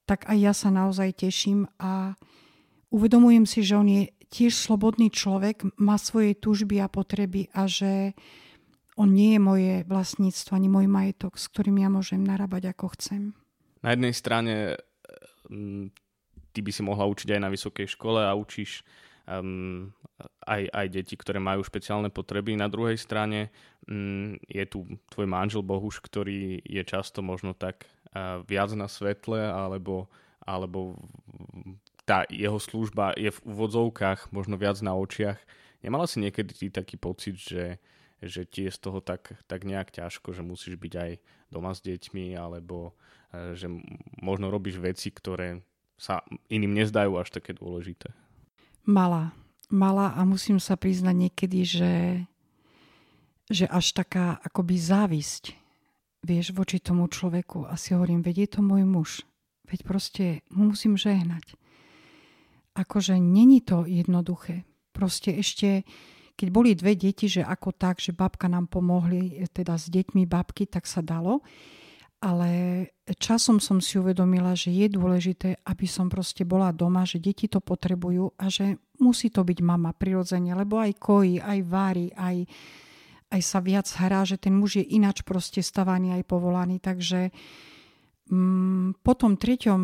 tak 0.09 0.25
aj 0.25 0.39
ja 0.41 0.53
sa 0.57 0.73
naozaj 0.73 1.21
teším 1.21 1.69
a 1.77 2.17
uvedomujem 2.89 3.45
si, 3.45 3.61
že 3.61 3.77
on 3.77 3.85
je 3.85 4.09
tiež 4.33 4.57
slobodný 4.57 5.13
človek, 5.13 5.69
má 5.77 6.01
svoje 6.01 6.33
túžby 6.33 6.81
a 6.81 6.89
potreby 6.89 7.53
a 7.53 7.69
že 7.69 8.17
on 8.97 9.13
nie 9.13 9.37
je 9.37 9.41
moje 9.41 9.75
vlastníctvo 9.85 10.57
ani 10.57 10.69
môj 10.73 10.87
majetok, 10.89 11.37
s 11.37 11.47
ktorým 11.53 11.85
ja 11.85 11.93
môžem 11.93 12.25
narábať 12.25 12.73
ako 12.73 12.97
chcem. 12.97 13.23
Na 13.85 13.95
jednej 13.95 14.17
strane 14.17 14.81
ty 16.53 16.59
by 16.59 16.71
si 16.73 16.83
mohla 16.83 17.07
učiť 17.07 17.39
aj 17.39 17.41
na 17.41 17.53
vysokej 17.53 17.87
škole 17.95 18.25
a 18.25 18.35
učíš 18.35 18.83
um, 19.29 19.95
aj, 20.45 20.67
aj 20.73 20.87
deti, 20.89 21.15
ktoré 21.15 21.39
majú 21.39 21.63
špeciálne 21.63 22.11
potreby. 22.11 22.59
Na 22.59 22.67
druhej 22.67 22.99
strane 22.99 23.55
um, 23.87 24.35
je 24.51 24.65
tu 24.67 24.85
tvoj 25.13 25.31
manžel 25.31 25.63
Bohuš, 25.63 26.03
ktorý 26.03 26.59
je 26.65 26.83
často 26.83 27.23
možno 27.23 27.55
tak 27.55 27.87
viac 28.47 28.71
na 28.75 28.89
svetle 28.89 29.39
alebo, 29.39 30.09
alebo 30.43 30.97
tá 32.09 32.25
jeho 32.33 32.57
služba 32.57 33.13
je 33.21 33.29
v 33.29 33.43
úvodzovkách 33.45 34.33
možno 34.33 34.57
viac 34.57 34.81
na 34.81 34.97
očiach. 34.97 35.37
Nemala 35.85 36.09
si 36.09 36.25
niekedy 36.25 36.57
ty 36.57 36.67
taký 36.73 36.97
pocit, 36.97 37.37
že, 37.37 37.77
že 38.25 38.49
ti 38.49 38.65
je 38.65 38.73
z 38.73 38.79
toho 38.81 39.05
tak, 39.05 39.37
tak 39.45 39.69
nejak 39.69 39.93
ťažko, 39.93 40.33
že 40.33 40.41
musíš 40.41 40.81
byť 40.81 40.95
aj 40.97 41.11
doma 41.53 41.77
s 41.77 41.85
deťmi, 41.85 42.33
alebo 42.33 42.97
e, 43.31 43.53
že 43.55 43.69
možno 44.25 44.49
robíš 44.49 44.81
veci, 44.81 45.13
ktoré 45.13 45.61
sa 46.01 46.25
iným 46.49 46.81
nezdajú 46.81 47.21
až 47.21 47.29
také 47.29 47.53
dôležité? 47.53 48.11
Mala. 48.89 49.37
Mala 49.69 50.17
a 50.17 50.25
musím 50.25 50.57
sa 50.57 50.81
priznať 50.81 51.29
niekedy, 51.29 51.61
že, 51.61 51.95
že 53.53 53.69
až 53.69 53.93
taká 53.93 54.41
akoby 54.41 54.81
závisť 54.81 55.53
vieš, 56.23 56.55
voči 56.55 56.83
tomu 56.83 57.07
človeku 57.07 57.69
a 57.69 57.79
si 57.79 57.95
hovorím, 57.95 58.23
veď 58.23 58.37
je 58.39 58.49
to 58.59 58.61
môj 58.65 58.83
muž. 58.85 59.11
Veď 59.69 59.81
proste 59.85 60.25
mu 60.49 60.73
musím 60.73 60.97
žehnať. 60.97 61.55
Akože 62.79 63.21
není 63.21 63.61
to 63.61 63.85
jednoduché. 63.85 64.65
Proste 64.95 65.35
ešte, 65.37 65.85
keď 66.35 66.49
boli 66.49 66.73
dve 66.79 66.95
deti, 66.95 67.29
že 67.29 67.45
ako 67.45 67.75
tak, 67.77 68.01
že 68.01 68.17
babka 68.17 68.49
nám 68.49 68.71
pomohli, 68.71 69.45
teda 69.53 69.77
s 69.77 69.93
deťmi 69.93 70.25
babky, 70.25 70.67
tak 70.67 70.89
sa 70.89 71.05
dalo. 71.05 71.45
Ale 72.19 72.51
časom 73.15 73.63
som 73.63 73.79
si 73.79 73.95
uvedomila, 73.95 74.51
že 74.59 74.75
je 74.75 74.91
dôležité, 74.91 75.63
aby 75.63 75.87
som 75.87 76.11
proste 76.11 76.43
bola 76.43 76.75
doma, 76.75 77.07
že 77.07 77.23
deti 77.23 77.47
to 77.47 77.63
potrebujú 77.63 78.35
a 78.35 78.51
že 78.51 78.75
musí 78.99 79.31
to 79.31 79.47
byť 79.47 79.59
mama 79.63 79.95
prirodzene, 79.95 80.51
lebo 80.51 80.83
aj 80.83 80.99
kojí, 80.99 81.39
aj 81.39 81.59
vári, 81.63 82.11
aj, 82.11 82.43
aj 83.29 83.41
sa 83.45 83.61
viac 83.61 83.89
hrá, 84.01 84.25
že 84.25 84.41
ten 84.41 84.57
muž 84.57 84.81
je 84.81 84.85
ináč 84.85 85.21
proste 85.21 85.61
stavaný 85.61 86.17
aj 86.17 86.23
povolaný. 86.25 86.81
Takže 86.81 87.29
mm, 88.33 89.05
po, 89.05 89.13
tom 89.13 89.37
treťom, 89.37 89.83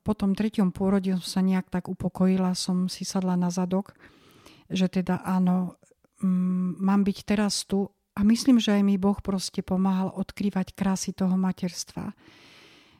po 0.00 0.12
tom 0.16 0.32
treťom 0.32 0.72
pôrode 0.72 1.12
som 1.20 1.24
sa 1.24 1.40
nejak 1.44 1.68
tak 1.68 1.92
upokojila, 1.92 2.56
som 2.56 2.88
si 2.88 3.04
sadla 3.04 3.36
na 3.36 3.52
zadok, 3.52 3.92
že 4.72 4.88
teda 4.88 5.20
áno, 5.20 5.76
mm, 6.24 6.80
mám 6.80 7.04
byť 7.04 7.18
teraz 7.28 7.68
tu 7.68 7.92
a 8.16 8.24
myslím, 8.24 8.56
že 8.56 8.80
aj 8.80 8.82
mi 8.82 8.96
Boh 8.96 9.20
proste 9.20 9.60
pomáhal 9.60 10.08
odkrývať 10.08 10.72
krásy 10.72 11.12
toho 11.12 11.36
materstva. 11.36 12.16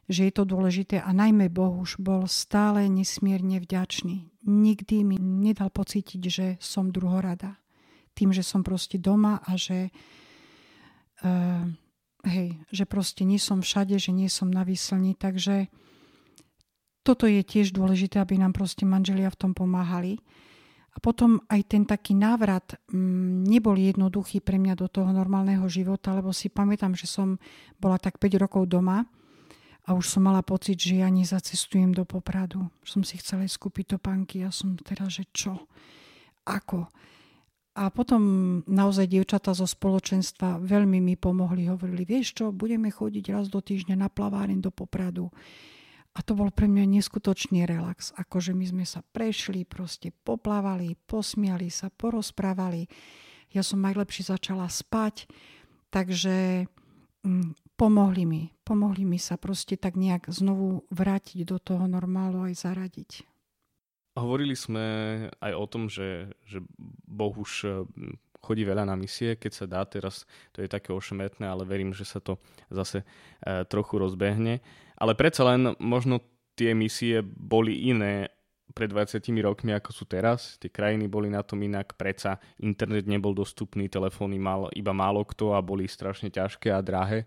Že 0.06 0.28
je 0.28 0.32
to 0.36 0.44
dôležité 0.46 0.96
a 1.02 1.10
najmä 1.10 1.48
Boh 1.50 1.82
už 1.82 1.98
bol 1.98 2.28
stále 2.30 2.86
nesmierne 2.86 3.58
vďačný. 3.58 4.30
Nikdy 4.46 4.96
mi 5.02 5.16
nedal 5.18 5.72
pocítiť, 5.72 6.22
že 6.30 6.46
som 6.62 6.94
druhorada 6.94 7.58
tým, 8.16 8.32
že 8.32 8.40
som 8.40 8.64
proste 8.64 8.96
doma 8.96 9.44
a 9.44 9.60
že, 9.60 9.92
uh, 11.20 11.68
hej, 12.24 12.56
že 12.72 12.88
proste 12.88 13.28
nie 13.28 13.36
som 13.36 13.60
všade, 13.60 14.00
že 14.00 14.16
nie 14.16 14.32
som 14.32 14.48
na 14.48 14.64
výslni. 14.64 15.12
Takže 15.12 15.68
toto 17.04 17.28
je 17.28 17.44
tiež 17.44 17.76
dôležité, 17.76 18.18
aby 18.18 18.40
nám 18.40 18.56
proste 18.56 18.82
manželia 18.88 19.28
v 19.28 19.38
tom 19.38 19.52
pomáhali. 19.52 20.18
A 20.96 20.98
potom 20.98 21.44
aj 21.52 21.60
ten 21.68 21.84
taký 21.84 22.16
návrat 22.16 22.80
m, 22.88 22.96
mm, 22.96 23.52
nebol 23.52 23.76
jednoduchý 23.76 24.40
pre 24.40 24.56
mňa 24.56 24.80
do 24.80 24.88
toho 24.88 25.12
normálneho 25.12 25.68
života, 25.68 26.16
lebo 26.16 26.32
si 26.32 26.48
pamätám, 26.48 26.96
že 26.96 27.04
som 27.04 27.36
bola 27.76 28.00
tak 28.00 28.16
5 28.16 28.40
rokov 28.40 28.64
doma 28.64 29.04
a 29.86 29.94
už 29.94 30.08
som 30.08 30.26
mala 30.26 30.42
pocit, 30.42 30.80
že 30.80 30.98
ja 30.98 31.12
nezacestujem 31.12 31.94
do 31.94 32.02
Popradu. 32.02 32.66
Som 32.82 33.06
si 33.06 33.20
chcela 33.22 33.46
skúpiť 33.46 33.94
topánky 33.94 34.42
a 34.42 34.50
som 34.50 34.74
teraz, 34.80 35.20
že 35.20 35.30
čo? 35.30 35.68
Ako? 36.42 36.90
A 37.76 37.92
potom 37.92 38.22
naozaj 38.64 39.12
dievčata 39.12 39.52
zo 39.52 39.68
spoločenstva 39.68 40.64
veľmi 40.64 40.96
mi 40.96 41.12
pomohli, 41.12 41.68
hovorili, 41.68 42.08
vieš 42.08 42.40
čo, 42.40 42.44
budeme 42.48 42.88
chodiť 42.88 43.24
raz 43.28 43.52
do 43.52 43.60
týždňa 43.60 44.00
na 44.00 44.08
plaváren 44.08 44.64
do 44.64 44.72
Popradu. 44.72 45.28
A 46.16 46.24
to 46.24 46.32
bol 46.32 46.48
pre 46.48 46.64
mňa 46.64 46.88
neskutočný 46.88 47.68
relax. 47.68 48.16
Akože 48.16 48.56
my 48.56 48.64
sme 48.64 48.84
sa 48.88 49.04
prešli, 49.04 49.68
proste 49.68 50.08
poplávali, 50.24 50.96
posmiali 51.04 51.68
sa, 51.68 51.92
porozprávali. 51.92 52.88
Ja 53.52 53.60
som 53.60 53.84
najlepšie 53.84 54.32
začala 54.32 54.72
spať, 54.72 55.28
takže 55.92 56.64
mm, 57.20 57.76
pomohli 57.76 58.24
mi. 58.24 58.42
Pomohli 58.64 59.04
mi 59.04 59.20
sa 59.20 59.36
proste 59.36 59.76
tak 59.76 60.00
nejak 60.00 60.32
znovu 60.32 60.88
vrátiť 60.88 61.44
do 61.44 61.60
toho 61.60 61.84
normálu 61.84 62.48
aj 62.48 62.64
zaradiť. 62.64 63.35
Hovorili 64.16 64.56
sme 64.56 64.84
aj 65.44 65.52
o 65.52 65.66
tom, 65.68 65.92
že, 65.92 66.32
že 66.48 66.64
Boh 67.04 67.36
už 67.36 67.52
e, 67.68 67.70
chodí 68.40 68.64
veľa 68.64 68.88
na 68.88 68.96
misie, 68.96 69.36
keď 69.36 69.52
sa 69.52 69.66
dá. 69.68 69.84
Teraz 69.84 70.24
to 70.56 70.64
je 70.64 70.72
také 70.72 70.94
ošemetné, 70.96 71.44
ale 71.44 71.68
verím, 71.68 71.92
že 71.92 72.08
sa 72.08 72.22
to 72.24 72.40
zase 72.72 73.04
e, 73.04 73.06
trochu 73.68 74.00
rozbehne. 74.00 74.64
Ale 74.96 75.12
predsa 75.12 75.44
len 75.44 75.76
možno 75.76 76.24
tie 76.56 76.72
misie 76.72 77.20
boli 77.22 77.92
iné 77.92 78.32
pred 78.72 78.92
20 78.92 79.20
rokmi, 79.40 79.72
ako 79.72 79.90
sú 79.92 80.04
teraz. 80.08 80.60
Tie 80.60 80.72
krajiny 80.72 81.08
boli 81.08 81.32
na 81.32 81.40
tom 81.40 81.60
inak, 81.64 81.96
predsa 81.96 82.36
internet 82.60 83.08
nebol 83.08 83.32
dostupný, 83.32 83.88
telefóny 83.88 84.36
mal 84.36 84.68
iba 84.76 84.92
málo 84.92 85.24
kto 85.24 85.56
a 85.56 85.64
boli 85.64 85.88
strašne 85.88 86.32
ťažké 86.32 86.72
a 86.72 86.84
drahé. 86.84 87.24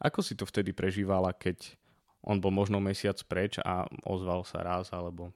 Ako 0.00 0.20
si 0.20 0.36
to 0.36 0.44
vtedy 0.44 0.76
prežívala, 0.76 1.32
keď 1.32 1.76
on 2.24 2.40
bol 2.40 2.52
možno 2.52 2.80
mesiac 2.80 3.16
preč 3.28 3.60
a 3.62 3.84
ozval 4.04 4.42
sa 4.44 4.60
raz, 4.60 4.88
alebo 4.92 5.32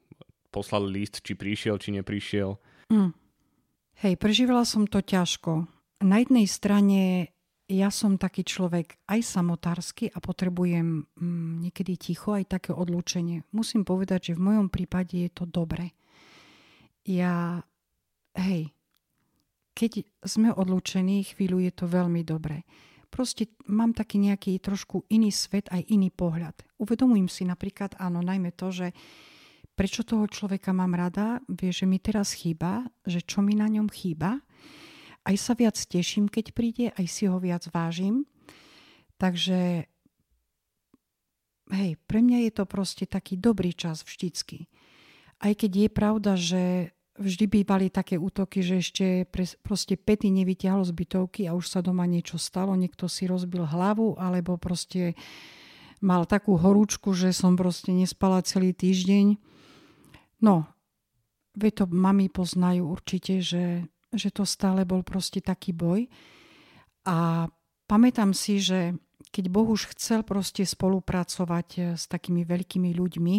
poslal 0.50 0.84
list, 0.86 1.22
či 1.22 1.38
prišiel, 1.38 1.78
či 1.78 1.94
neprišiel. 1.94 2.58
Mm. 2.90 3.14
Hej, 4.02 4.14
prežívala 4.18 4.66
som 4.66 4.84
to 4.84 4.98
ťažko. 5.00 5.70
Na 6.02 6.16
jednej 6.18 6.48
strane 6.48 7.30
ja 7.70 7.88
som 7.94 8.18
taký 8.18 8.42
človek 8.42 8.98
aj 9.06 9.20
samotársky 9.22 10.10
a 10.10 10.18
potrebujem 10.18 11.06
mm, 11.06 11.70
niekedy 11.70 11.94
ticho, 11.94 12.34
aj 12.34 12.50
také 12.58 12.74
odlúčenie. 12.74 13.46
Musím 13.54 13.86
povedať, 13.86 14.32
že 14.32 14.36
v 14.36 14.44
mojom 14.50 14.66
prípade 14.74 15.14
je 15.14 15.30
to 15.30 15.46
dobre. 15.46 15.94
Ja, 17.06 17.62
hej, 18.34 18.74
keď 19.78 20.02
sme 20.26 20.50
odlúčení, 20.50 21.22
chvíľu 21.22 21.62
je 21.62 21.72
to 21.72 21.86
veľmi 21.86 22.26
dobre. 22.26 22.66
Proste 23.10 23.54
mám 23.70 23.94
taký 23.94 24.22
nejaký 24.22 24.58
trošku 24.58 25.06
iný 25.10 25.30
svet, 25.34 25.70
aj 25.70 25.86
iný 25.90 26.10
pohľad. 26.10 26.54
Uvedomujem 26.78 27.26
si 27.30 27.42
napríklad, 27.46 27.98
áno, 27.98 28.22
najmä 28.22 28.54
to, 28.54 28.70
že 28.70 28.88
prečo 29.80 30.04
toho 30.04 30.28
človeka 30.28 30.76
mám 30.76 30.92
rada, 30.92 31.40
vie, 31.48 31.72
že 31.72 31.88
mi 31.88 31.96
teraz 31.96 32.36
chýba, 32.36 32.84
že 33.08 33.24
čo 33.24 33.40
mi 33.40 33.56
na 33.56 33.64
ňom 33.64 33.88
chýba. 33.88 34.44
Aj 35.24 35.36
sa 35.40 35.56
viac 35.56 35.80
teším, 35.80 36.28
keď 36.28 36.52
príde, 36.52 36.92
aj 37.00 37.06
si 37.08 37.24
ho 37.24 37.40
viac 37.40 37.64
vážim. 37.72 38.28
Takže 39.16 39.88
hej, 41.72 41.90
pre 42.04 42.20
mňa 42.20 42.44
je 42.44 42.52
to 42.52 42.64
proste 42.68 43.08
taký 43.08 43.40
dobrý 43.40 43.72
čas 43.72 44.04
vždycky. 44.04 44.68
Aj 45.40 45.56
keď 45.56 45.72
je 45.72 45.88
pravda, 45.88 46.32
že 46.36 46.92
vždy 47.16 47.44
bývali 47.48 47.88
také 47.88 48.20
útoky, 48.20 48.60
že 48.60 48.84
ešte 48.84 49.24
pre, 49.32 49.48
proste 49.64 49.96
pety 49.96 50.28
nevyťahlo 50.28 50.84
z 50.84 50.92
bytovky 50.92 51.48
a 51.48 51.56
už 51.56 51.72
sa 51.72 51.80
doma 51.80 52.04
niečo 52.04 52.36
stalo, 52.36 52.76
niekto 52.76 53.08
si 53.08 53.24
rozbil 53.24 53.64
hlavu 53.64 54.20
alebo 54.20 54.60
proste 54.60 55.16
mal 56.04 56.28
takú 56.28 56.60
horúčku, 56.60 57.16
že 57.16 57.32
som 57.32 57.56
proste 57.56 57.96
nespala 57.96 58.44
celý 58.44 58.76
týždeň. 58.76 59.48
No, 60.40 60.64
veď 61.56 61.72
to 61.72 61.84
mami 61.92 62.32
poznajú 62.32 62.88
určite, 62.88 63.44
že, 63.44 63.84
že 64.12 64.28
to 64.32 64.48
stále 64.48 64.88
bol 64.88 65.04
proste 65.04 65.44
taký 65.44 65.76
boj. 65.76 66.08
A 67.04 67.48
pamätám 67.84 68.32
si, 68.32 68.60
že 68.60 68.96
keď 69.30 69.44
Boh 69.52 69.68
už 69.68 69.94
chcel 69.94 70.26
proste 70.26 70.66
spolupracovať 70.66 71.68
eh, 71.78 71.82
s 71.94 72.04
takými 72.10 72.42
veľkými 72.44 72.90
ľuďmi 72.96 73.36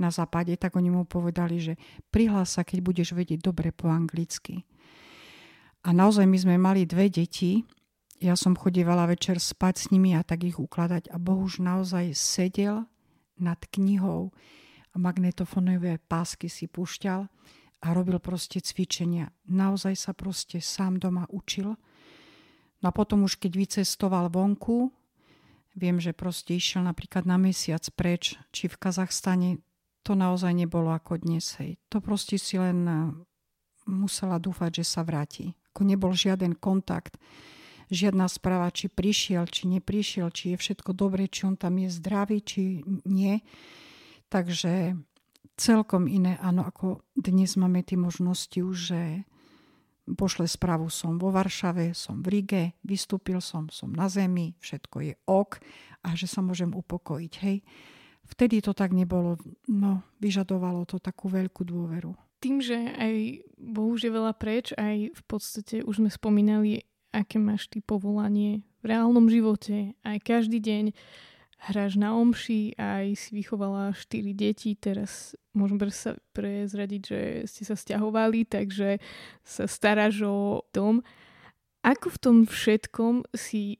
na 0.00 0.10
západe, 0.10 0.56
tak 0.58 0.74
oni 0.74 0.90
mu 0.90 1.06
povedali, 1.06 1.62
že 1.62 1.74
prihlás 2.10 2.58
sa, 2.58 2.66
keď 2.66 2.78
budeš 2.82 3.08
vedieť 3.14 3.38
dobre 3.44 3.70
po 3.70 3.92
anglicky. 3.92 4.66
A 5.82 5.94
naozaj 5.94 6.26
my 6.26 6.38
sme 6.38 6.56
mali 6.58 6.86
dve 6.86 7.10
deti, 7.10 7.62
ja 8.22 8.38
som 8.38 8.54
chodievala 8.54 9.10
večer 9.10 9.42
spať 9.42 9.74
s 9.74 9.86
nimi 9.90 10.14
a 10.14 10.22
tak 10.22 10.46
ich 10.46 10.54
ukladať 10.54 11.10
a 11.10 11.18
Boh 11.18 11.42
už 11.42 11.58
naozaj 11.58 12.14
sedel 12.14 12.86
nad 13.34 13.58
knihou 13.66 14.30
a 14.92 15.98
pásky 16.08 16.48
si 16.52 16.68
púšťal 16.68 17.20
a 17.82 17.86
robil 17.90 18.22
proste 18.22 18.62
cvičenia. 18.62 19.34
Naozaj 19.50 19.94
sa 19.98 20.12
proste 20.14 20.62
sám 20.62 21.02
doma 21.02 21.26
učil. 21.32 21.74
No 22.82 22.84
a 22.90 22.92
potom 22.94 23.26
už 23.26 23.38
keď 23.42 23.52
vycestoval 23.58 24.30
vonku, 24.30 24.94
viem, 25.74 25.98
že 25.98 26.14
proste 26.14 26.54
išiel 26.54 26.84
napríklad 26.86 27.26
na 27.26 27.40
mesiac 27.40 27.82
preč, 27.96 28.38
či 28.54 28.68
v 28.68 28.76
Kazachstane, 28.78 29.58
to 30.02 30.18
naozaj 30.18 30.50
nebolo 30.50 30.90
ako 30.90 31.22
dnes. 31.22 31.54
Hej. 31.62 31.78
To 31.94 32.02
proste 32.02 32.36
si 32.38 32.58
len 32.58 32.78
eh, 32.86 32.98
musela 33.86 34.38
dúfať, 34.42 34.82
že 34.82 34.84
sa 34.86 35.06
vráti. 35.06 35.54
Ako 35.72 35.86
nebol 35.86 36.12
žiaden 36.12 36.58
kontakt, 36.58 37.16
žiadna 37.88 38.28
správa, 38.28 38.68
či 38.74 38.92
prišiel, 38.92 39.48
či 39.48 39.70
neprišiel, 39.70 40.28
či 40.34 40.52
je 40.52 40.56
všetko 40.60 40.92
dobre, 40.92 41.30
či 41.30 41.48
on 41.48 41.56
tam 41.56 41.80
je 41.80 41.88
zdravý, 41.88 42.44
či 42.44 42.82
nie. 43.08 43.40
Takže 44.32 44.96
celkom 45.60 46.08
iné, 46.08 46.40
áno, 46.40 46.64
ako 46.64 47.04
dnes 47.12 47.52
máme 47.60 47.84
tie 47.84 48.00
možnosti 48.00 48.56
že 48.72 49.28
pošle 50.08 50.48
správu, 50.48 50.88
som 50.88 51.20
vo 51.20 51.28
Varšave, 51.28 51.92
som 51.92 52.24
v 52.24 52.40
Rige, 52.40 52.64
vystúpil 52.80 53.44
som, 53.44 53.68
som 53.68 53.92
na 53.92 54.08
zemi, 54.08 54.56
všetko 54.56 54.96
je 55.04 55.14
ok 55.28 55.60
a 56.08 56.16
že 56.16 56.24
sa 56.24 56.40
môžem 56.40 56.72
upokojiť. 56.72 57.32
Hej. 57.44 57.60
vtedy 58.24 58.64
to 58.64 58.72
tak 58.72 58.96
nebolo. 58.96 59.36
No, 59.68 60.00
vyžadovalo 60.16 60.88
to 60.88 60.96
takú 60.96 61.28
veľkú 61.28 61.68
dôveru. 61.68 62.16
Tým, 62.40 62.58
že 62.64 62.74
aj 62.74 63.44
Bohu 63.60 63.94
je 64.00 64.10
veľa 64.10 64.32
preč, 64.34 64.72
aj 64.74 65.12
v 65.12 65.22
podstate 65.28 65.84
už 65.84 66.02
sme 66.02 66.10
spomínali, 66.10 66.82
aké 67.12 67.36
máš 67.36 67.68
ty 67.68 67.84
povolanie 67.84 68.64
v 68.80 68.96
reálnom 68.96 69.28
živote. 69.28 69.94
Aj 70.02 70.16
každý 70.18 70.58
deň 70.58 70.84
hráš 71.62 71.94
na 71.94 72.18
omši, 72.18 72.74
aj 72.74 73.14
si 73.14 73.30
vychovala 73.38 73.94
4 73.94 74.34
deti, 74.34 74.74
teraz 74.74 75.38
môžem 75.54 75.78
sa 75.94 76.18
prezradiť, 76.34 77.02
že 77.06 77.20
ste 77.46 77.62
sa 77.62 77.78
stiahovali, 77.78 78.42
takže 78.42 78.98
sa 79.46 79.70
staráš 79.70 80.26
o 80.26 80.66
dom. 80.74 81.06
Ako 81.86 82.10
v 82.14 82.18
tom 82.18 82.36
všetkom 82.46 83.30
si 83.30 83.78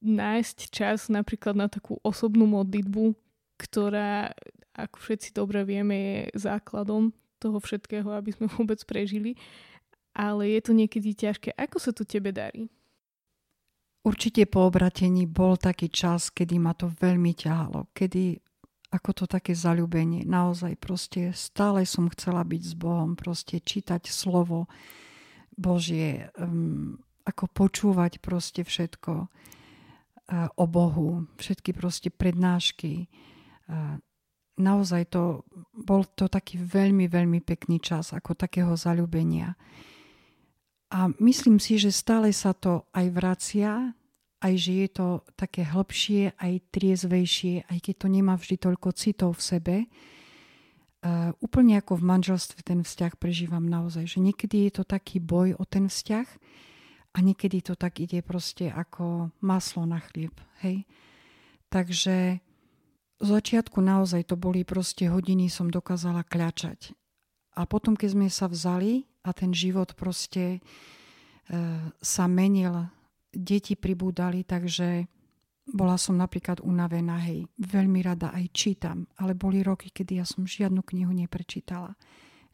nájsť 0.00 0.58
čas 0.72 1.12
napríklad 1.12 1.56
na 1.56 1.68
takú 1.68 2.00
osobnú 2.00 2.48
modlitbu, 2.48 3.12
ktorá, 3.60 4.32
ako 4.72 4.96
všetci 4.96 5.36
dobre 5.36 5.60
vieme, 5.68 5.96
je 6.32 6.40
základom 6.48 7.12
toho 7.36 7.60
všetkého, 7.60 8.08
aby 8.16 8.32
sme 8.32 8.48
vôbec 8.56 8.80
prežili. 8.88 9.36
Ale 10.16 10.48
je 10.48 10.60
to 10.64 10.72
niekedy 10.72 11.14
ťažké. 11.14 11.52
Ako 11.54 11.76
sa 11.78 11.92
to 11.92 12.02
tebe 12.02 12.32
darí? 12.32 12.66
Určite 14.00 14.48
po 14.48 14.64
obratení 14.64 15.28
bol 15.28 15.60
taký 15.60 15.92
čas, 15.92 16.32
kedy 16.32 16.56
ma 16.56 16.72
to 16.72 16.88
veľmi 16.88 17.36
ťahalo, 17.36 17.92
kedy 17.92 18.40
ako 18.90 19.10
to 19.14 19.24
také 19.30 19.54
zalúbenie, 19.54 20.26
naozaj 20.26 20.74
proste 20.74 21.30
stále 21.30 21.86
som 21.86 22.10
chcela 22.10 22.42
byť 22.42 22.62
s 22.62 22.74
Bohom, 22.74 23.14
proste 23.14 23.62
čítať 23.62 24.10
slovo 24.10 24.66
Božie, 25.54 26.26
um, 26.34 26.98
ako 27.22 27.46
počúvať 27.54 28.18
proste 28.18 28.66
všetko 28.66 29.30
uh, 29.30 30.48
o 30.58 30.64
Bohu, 30.66 31.30
všetky 31.38 31.70
proste 31.70 32.10
prednášky. 32.10 33.06
Uh, 33.70 34.02
naozaj 34.58 35.14
to, 35.14 35.46
bol 35.70 36.02
to 36.02 36.26
taký 36.26 36.58
veľmi, 36.58 37.06
veľmi 37.06 37.38
pekný 37.46 37.78
čas, 37.78 38.10
ako 38.10 38.34
takého 38.34 38.74
zalúbenia. 38.74 39.54
A 40.90 41.06
myslím 41.22 41.62
si, 41.62 41.78
že 41.78 41.94
stále 41.94 42.34
sa 42.34 42.50
to 42.50 42.82
aj 42.90 43.06
vracia, 43.14 43.94
aj 44.42 44.54
že 44.58 44.72
je 44.84 44.88
to 44.90 45.08
také 45.38 45.62
hlbšie, 45.62 46.34
aj 46.34 46.52
triezvejšie, 46.74 47.70
aj 47.70 47.78
keď 47.78 47.94
to 47.94 48.08
nemá 48.10 48.34
vždy 48.34 48.56
toľko 48.58 48.88
citov 48.96 49.38
v 49.38 49.46
sebe. 49.46 49.76
Uh, 51.00 51.32
úplne 51.40 51.80
ako 51.80 51.96
v 51.96 52.08
manželstve 52.12 52.60
ten 52.60 52.84
vzťah 52.84 53.16
prežívam 53.16 53.64
naozaj, 53.64 54.04
že 54.04 54.18
niekedy 54.20 54.68
je 54.68 54.82
to 54.82 54.84
taký 54.84 55.16
boj 55.16 55.56
o 55.56 55.64
ten 55.64 55.88
vzťah 55.88 56.28
a 57.16 57.18
niekedy 57.24 57.64
to 57.64 57.72
tak 57.72 57.98
ide 58.04 58.20
proste 58.20 58.68
ako 58.68 59.32
maslo 59.40 59.88
na 59.88 59.98
chlieb. 59.98 60.36
Hej? 60.60 60.84
Takže 61.72 62.44
z 63.20 63.26
začiatku 63.26 63.80
naozaj 63.80 64.28
to 64.28 64.36
boli 64.36 64.64
proste 64.64 65.08
hodiny, 65.08 65.52
som 65.52 65.68
dokázala 65.68 66.24
kľačať. 66.24 66.96
A 67.58 67.66
potom, 67.66 67.98
keď 67.98 68.08
sme 68.16 68.28
sa 68.32 68.48
vzali 68.48 69.09
a 69.24 69.30
ten 69.36 69.52
život 69.52 69.92
proste 69.94 70.58
uh, 70.58 71.92
sa 72.00 72.24
menil, 72.26 72.88
deti 73.30 73.78
pribúdali, 73.78 74.42
takže 74.42 75.06
bola 75.70 75.94
som 75.94 76.18
napríklad 76.18 76.58
unavená, 76.66 77.22
hej, 77.30 77.46
veľmi 77.62 78.02
rada 78.02 78.34
aj 78.34 78.50
čítam, 78.50 79.06
ale 79.22 79.38
boli 79.38 79.62
roky, 79.62 79.94
kedy 79.94 80.18
ja 80.18 80.26
som 80.26 80.42
žiadnu 80.42 80.82
knihu 80.82 81.14
neprečítala. 81.14 81.94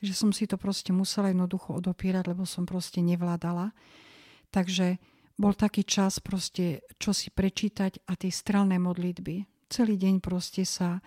Že 0.05 0.13
som 0.13 0.31
si 0.37 0.45
to 0.45 0.61
proste 0.61 0.93
musela 0.93 1.33
jednoducho 1.33 1.81
odopierať, 1.81 2.29
lebo 2.29 2.45
som 2.45 2.69
proste 2.69 3.01
nevládala. 3.01 3.73
Takže 4.53 5.01
bol 5.41 5.57
taký 5.57 5.89
čas 5.89 6.21
proste, 6.21 6.85
čo 7.01 7.17
si 7.17 7.33
prečítať 7.33 8.05
a 8.05 8.13
tie 8.21 8.29
strelné 8.29 8.77
modlitby. 8.77 9.49
Celý 9.73 9.97
deň 9.97 10.21
proste 10.21 10.69
sa 10.69 11.01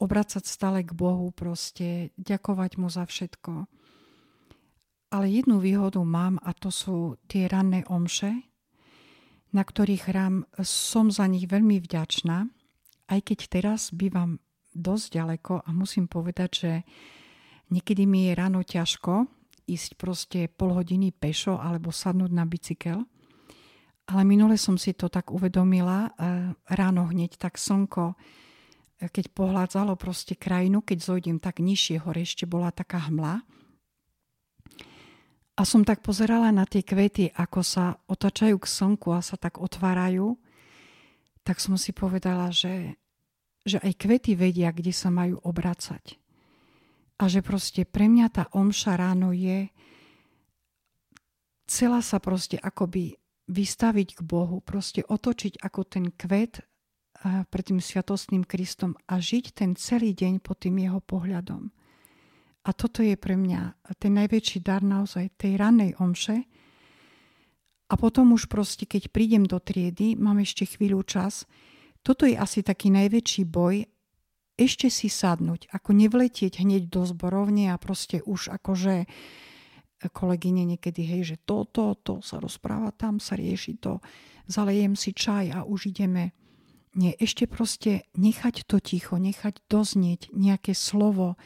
obracať 0.00 0.42
stále 0.48 0.80
k 0.82 0.96
Bohu, 0.96 1.28
proste 1.30 2.10
ďakovať 2.16 2.80
mu 2.80 2.88
za 2.88 3.04
všetko. 3.04 3.68
Ale 5.08 5.26
jednu 5.32 5.56
výhodu 5.56 6.00
mám 6.04 6.36
a 6.44 6.52
to 6.52 6.68
sú 6.68 7.16
tie 7.28 7.48
ranné 7.48 7.84
omše, 7.88 8.44
na 9.56 9.64
ktorých 9.64 10.12
hrám. 10.12 10.44
Som 10.60 11.08
za 11.08 11.24
nich 11.24 11.48
veľmi 11.48 11.80
vďačná, 11.80 12.44
aj 13.08 13.20
keď 13.24 13.38
teraz 13.48 13.88
bývam 13.90 14.36
dosť 14.76 15.06
ďaleko 15.16 15.64
a 15.64 15.68
musím 15.72 16.06
povedať, 16.12 16.50
že 16.52 16.72
niekedy 17.72 18.04
mi 18.04 18.28
je 18.28 18.32
ráno 18.36 18.60
ťažko 18.60 19.24
ísť 19.68 19.90
proste 19.96 20.40
pol 20.48 20.76
hodiny 20.76 21.12
pešo 21.12 21.56
alebo 21.56 21.88
sadnúť 21.88 22.32
na 22.32 22.44
bicykel. 22.44 23.04
Ale 24.08 24.22
minule 24.24 24.56
som 24.56 24.80
si 24.80 24.96
to 24.96 25.12
tak 25.12 25.32
uvedomila, 25.32 26.08
eh, 26.08 26.52
ráno 26.68 27.08
hneď 27.08 27.36
tak 27.40 27.56
slnko 27.56 28.16
keď 28.98 29.30
pohľadzalo 29.30 29.94
proste 29.94 30.34
krajinu, 30.34 30.82
keď 30.82 30.98
zojdem 30.98 31.38
tak 31.38 31.62
nižšie 31.62 32.02
hore, 32.02 32.26
ešte 32.26 32.50
bola 32.50 32.74
taká 32.74 33.06
hmla. 33.06 33.46
A 35.58 35.66
som 35.66 35.82
tak 35.82 36.06
pozerala 36.06 36.54
na 36.54 36.62
tie 36.70 36.86
kvety, 36.86 37.34
ako 37.34 37.60
sa 37.66 37.98
otačajú 38.06 38.62
k 38.62 38.70
slnku 38.70 39.10
a 39.10 39.18
sa 39.18 39.34
tak 39.34 39.58
otvárajú, 39.58 40.38
tak 41.42 41.58
som 41.58 41.74
si 41.74 41.90
povedala, 41.90 42.54
že, 42.54 42.94
že 43.66 43.82
aj 43.82 43.98
kvety 43.98 44.38
vedia, 44.38 44.70
kde 44.70 44.94
sa 44.94 45.10
majú 45.10 45.42
obracať. 45.42 46.14
A 47.18 47.26
že 47.26 47.42
proste 47.42 47.82
pre 47.82 48.06
mňa 48.06 48.26
tá 48.30 48.44
omša 48.54 48.94
ráno 48.94 49.34
je 49.34 49.66
celá 51.66 52.06
sa 52.06 52.22
proste 52.22 52.54
akoby 52.54 53.18
vystaviť 53.50 54.08
k 54.14 54.20
Bohu, 54.22 54.62
proste 54.62 55.02
otočiť 55.02 55.58
ako 55.58 55.80
ten 55.82 56.14
kvet 56.14 56.62
pred 57.50 57.64
tým 57.66 57.82
sviatostným 57.82 58.46
Kristom 58.46 58.94
a 59.10 59.18
žiť 59.18 59.58
ten 59.58 59.74
celý 59.74 60.14
deň 60.14 60.38
pod 60.38 60.62
tým 60.62 60.78
jeho 60.78 61.02
pohľadom. 61.02 61.74
A 62.68 62.76
toto 62.76 63.00
je 63.00 63.16
pre 63.16 63.32
mňa 63.32 63.96
ten 63.96 64.12
najväčší 64.12 64.60
dar 64.60 64.84
naozaj 64.84 65.40
tej 65.40 65.56
rannej 65.56 65.96
omše. 65.96 66.44
A 67.88 67.96
potom 67.96 68.36
už 68.36 68.52
proste, 68.52 68.84
keď 68.84 69.08
prídem 69.08 69.48
do 69.48 69.56
triedy, 69.56 70.20
mám 70.20 70.44
ešte 70.44 70.68
chvíľu 70.68 71.00
čas, 71.08 71.48
toto 72.04 72.28
je 72.28 72.36
asi 72.36 72.60
taký 72.60 72.92
najväčší 72.92 73.48
boj, 73.48 73.88
ešte 74.60 74.92
si 74.92 75.08
sadnúť, 75.08 75.72
ako 75.72 75.96
nevletieť 75.96 76.60
hneď 76.60 76.92
do 76.92 77.08
zborovne 77.08 77.72
a 77.72 77.80
proste 77.80 78.20
už 78.20 78.52
akože 78.52 79.08
kolegyne 80.12 80.68
niekedy, 80.68 81.02
hej, 81.08 81.22
že 81.34 81.36
to, 81.42 81.64
to, 81.64 81.96
to 82.04 82.20
sa 82.20 82.36
rozpráva, 82.42 82.92
tam 82.92 83.16
sa 83.18 83.34
rieši 83.34 83.80
to, 83.80 84.04
zalejem 84.50 84.92
si 84.94 85.16
čaj 85.16 85.54
a 85.56 85.58
už 85.64 85.94
ideme. 85.94 86.36
Nie, 86.98 87.14
ešte 87.16 87.46
proste 87.46 88.04
nechať 88.18 88.66
to 88.66 88.82
ticho, 88.82 89.16
nechať 89.16 89.62
doznieť 89.70 90.34
nejaké 90.34 90.74
slovo 90.74 91.38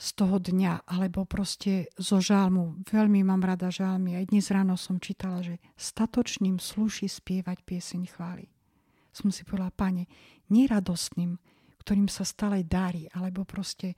z 0.00 0.08
toho 0.16 0.40
dňa, 0.40 0.88
alebo 0.88 1.28
proste 1.28 1.92
zo 2.00 2.24
žálmu. 2.24 2.88
Veľmi 2.88 3.20
mám 3.20 3.44
rada 3.44 3.68
žálmy. 3.68 4.16
Aj 4.16 4.24
dnes 4.24 4.48
ráno 4.48 4.80
som 4.80 4.96
čítala, 4.96 5.44
že 5.44 5.60
statočným 5.76 6.56
slúši 6.56 7.04
spievať 7.04 7.60
pieseň 7.68 8.08
chvály. 8.08 8.48
Som 9.12 9.28
si 9.28 9.44
povedala, 9.44 9.68
pane, 9.68 10.08
neradostným, 10.48 11.36
ktorým 11.84 12.08
sa 12.08 12.24
stále 12.24 12.64
darí, 12.64 13.12
alebo 13.12 13.44
proste 13.44 13.92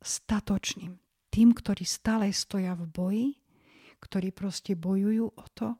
statočným. 0.00 0.96
Tým, 1.28 1.52
ktorí 1.52 1.84
stále 1.84 2.32
stoja 2.32 2.72
v 2.72 2.88
boji, 2.88 3.28
ktorí 4.00 4.32
proste 4.32 4.72
bojujú 4.72 5.26
o 5.36 5.46
to, 5.52 5.76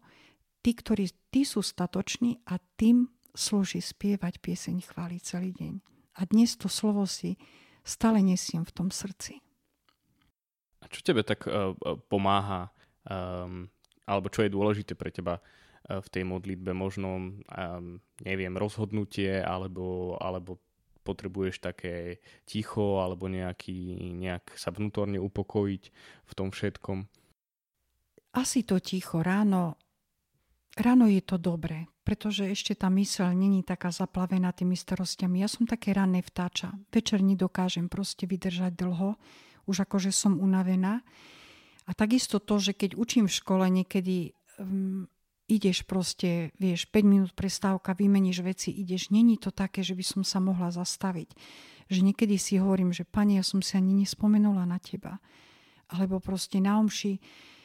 tí, 0.61 0.77
ktorí 0.77 1.09
tí 1.33 1.49
sú 1.49 1.65
statoční 1.65 2.45
a 2.45 2.61
tým 2.77 3.09
slúži 3.33 3.81
spievať 3.81 4.37
pieseň 4.45 4.85
chváli 4.85 5.17
celý 5.25 5.57
deň. 5.57 5.81
A 6.21 6.29
dnes 6.29 6.61
to 6.61 6.69
slovo 6.69 7.09
si 7.09 7.41
stále 7.85 8.25
nesiem 8.25 8.65
v 8.65 8.73
tom 8.73 8.89
srdci. 8.89 9.45
A 10.81 10.89
čo 10.89 11.01
tebe 11.05 11.25
tak 11.25 11.45
uh, 11.49 11.77
pomáha, 12.09 12.73
um, 13.09 13.69
alebo 14.05 14.29
čo 14.29 14.45
je 14.45 14.53
dôležité 14.53 14.93
pre 14.97 15.09
teba 15.13 15.41
uh, 15.41 16.01
v 16.01 16.09
tej 16.13 16.25
modlitbe? 16.29 16.73
Možno, 16.77 17.41
um, 17.45 18.01
neviem, 18.25 18.53
rozhodnutie, 18.57 19.41
alebo, 19.41 20.17
alebo 20.21 20.61
potrebuješ 21.05 21.61
také 21.61 22.25
ticho, 22.49 23.01
alebo 23.01 23.29
nejaký, 23.29 23.97
nejak 24.17 24.57
sa 24.57 24.73
vnútorne 24.73 25.21
upokojiť 25.21 25.83
v 26.25 26.33
tom 26.33 26.49
všetkom? 26.53 27.09
Asi 28.35 28.67
to 28.67 28.83
ticho. 28.83 29.23
Ráno 29.23 29.79
Ráno 30.75 31.07
je 31.07 31.23
to 31.23 31.39
dobré, 31.39 31.87
pretože 32.03 32.51
ešte 32.51 32.75
tá 32.75 32.91
myseľ 32.91 33.31
není 33.31 33.63
taká 33.63 33.95
zaplavená 33.95 34.51
tými 34.51 34.75
starostiami. 34.75 35.39
Ja 35.39 35.47
som 35.47 35.71
také 35.71 35.95
ranné 35.95 36.19
vtáča. 36.19 36.75
Večer 36.91 37.23
nedokážem 37.23 37.87
proste 37.87 38.27
vydržať 38.27 38.75
dlho, 38.75 39.15
už 39.71 39.87
akože 39.87 40.11
som 40.11 40.43
unavená. 40.43 41.07
A 41.87 41.91
takisto 41.95 42.43
to, 42.43 42.59
že 42.59 42.75
keď 42.75 42.99
učím 42.99 43.31
v 43.31 43.37
škole, 43.39 43.65
niekedy 43.71 44.35
um, 44.59 45.07
ideš 45.47 45.87
proste, 45.87 46.51
vieš, 46.59 46.91
5 46.91 47.07
minút 47.07 47.33
prestávka, 47.39 47.95
vymeníš 47.95 48.43
veci, 48.43 48.75
ideš. 48.75 49.15
Není 49.15 49.39
to 49.39 49.55
také, 49.55 49.87
že 49.87 49.95
by 49.95 50.03
som 50.03 50.23
sa 50.27 50.43
mohla 50.43 50.75
zastaviť. 50.75 51.29
Že 51.87 52.01
niekedy 52.03 52.35
si 52.35 52.59
hovorím, 52.59 52.91
že 52.91 53.07
pani, 53.07 53.39
ja 53.39 53.45
som 53.45 53.63
si 53.63 53.77
ani 53.77 53.95
nespomenula 53.95 54.67
na 54.67 54.81
teba. 54.81 55.21
Alebo 55.93 56.19
proste 56.19 56.59
na 56.59 56.81
omši 56.81 57.21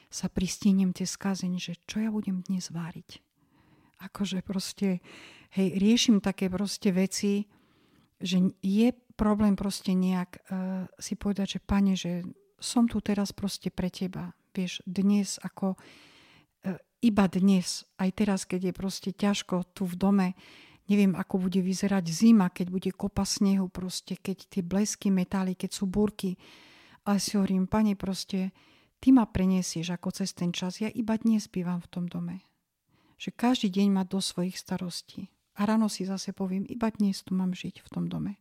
sa 0.09 0.27
pristihnem 0.27 0.91
tie 0.91 1.05
skazení, 1.05 1.61
že 1.61 1.77
čo 1.85 2.01
ja 2.01 2.09
budem 2.09 2.41
dnes 2.45 2.73
váriť. 2.73 3.21
Akože 4.03 4.41
proste, 4.41 5.05
hej, 5.53 5.77
riešim 5.77 6.19
také 6.19 6.49
proste 6.49 6.89
veci 6.89 7.45
že 8.19 8.51
je 8.59 8.91
problém 9.15 9.55
proste 9.55 9.95
nejak 9.95 10.43
uh, 10.51 10.85
si 10.99 11.15
povedať, 11.15 11.59
že 11.59 11.59
pane, 11.63 11.93
že 11.95 12.23
som 12.59 12.87
tu 12.87 12.99
teraz 12.99 13.31
proste 13.31 13.71
pre 13.71 13.87
teba. 13.87 14.35
Vieš, 14.51 14.83
dnes 14.83 15.39
ako 15.39 15.79
uh, 15.79 16.77
iba 16.99 17.25
dnes, 17.31 17.87
aj 17.95 18.09
teraz, 18.11 18.43
keď 18.43 18.71
je 18.71 18.73
proste 18.75 19.09
ťažko 19.15 19.71
tu 19.71 19.87
v 19.87 19.95
dome, 19.95 20.27
neviem, 20.91 21.15
ako 21.15 21.47
bude 21.47 21.63
vyzerať 21.63 22.11
zima, 22.11 22.51
keď 22.51 22.67
bude 22.67 22.91
kopa 22.91 23.23
snehu 23.23 23.71
proste, 23.71 24.19
keď 24.19 24.51
tie 24.51 24.61
blesky 24.63 25.07
metály, 25.07 25.55
keď 25.55 25.71
sú 25.71 25.87
búrky. 25.87 26.35
Ale 27.07 27.23
si 27.23 27.39
hovorím, 27.39 27.71
pane, 27.71 27.95
proste, 27.95 28.51
ty 28.99 29.15
ma 29.15 29.25
preniesieš 29.27 29.95
ako 29.95 30.11
cez 30.11 30.35
ten 30.35 30.51
čas. 30.51 30.83
Ja 30.83 30.91
iba 30.91 31.15
dnes 31.15 31.47
bývam 31.47 31.79
v 31.79 31.91
tom 31.91 32.05
dome. 32.07 32.43
Že 33.19 33.35
každý 33.35 33.67
deň 33.71 33.87
má 33.91 34.03
do 34.07 34.23
svojich 34.23 34.55
starostí. 34.55 35.27
A 35.59 35.67
ráno 35.67 35.91
si 35.91 36.07
zase 36.07 36.31
poviem, 36.31 36.63
iba 36.71 36.87
dnes 36.87 37.19
tu 37.19 37.35
mám 37.35 37.51
žiť 37.51 37.83
v 37.83 37.89
tom 37.91 38.07
dome. 38.07 38.39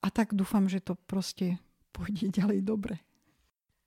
A 0.00 0.08
tak 0.08 0.32
dúfam, 0.32 0.64
že 0.68 0.80
to 0.80 0.96
proste 0.96 1.60
pôjde 1.92 2.32
ďalej 2.32 2.64
dobre. 2.64 2.96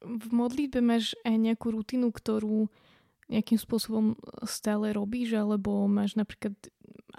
V 0.06 0.30
modlitbe 0.30 0.86
máš 0.86 1.18
aj 1.26 1.34
nejakú 1.34 1.74
rutinu, 1.74 2.14
ktorú 2.14 2.70
nejakým 3.26 3.58
spôsobom 3.58 4.14
stále 4.46 4.94
robíš, 4.94 5.34
alebo 5.34 5.90
máš 5.90 6.14
napríklad 6.14 6.54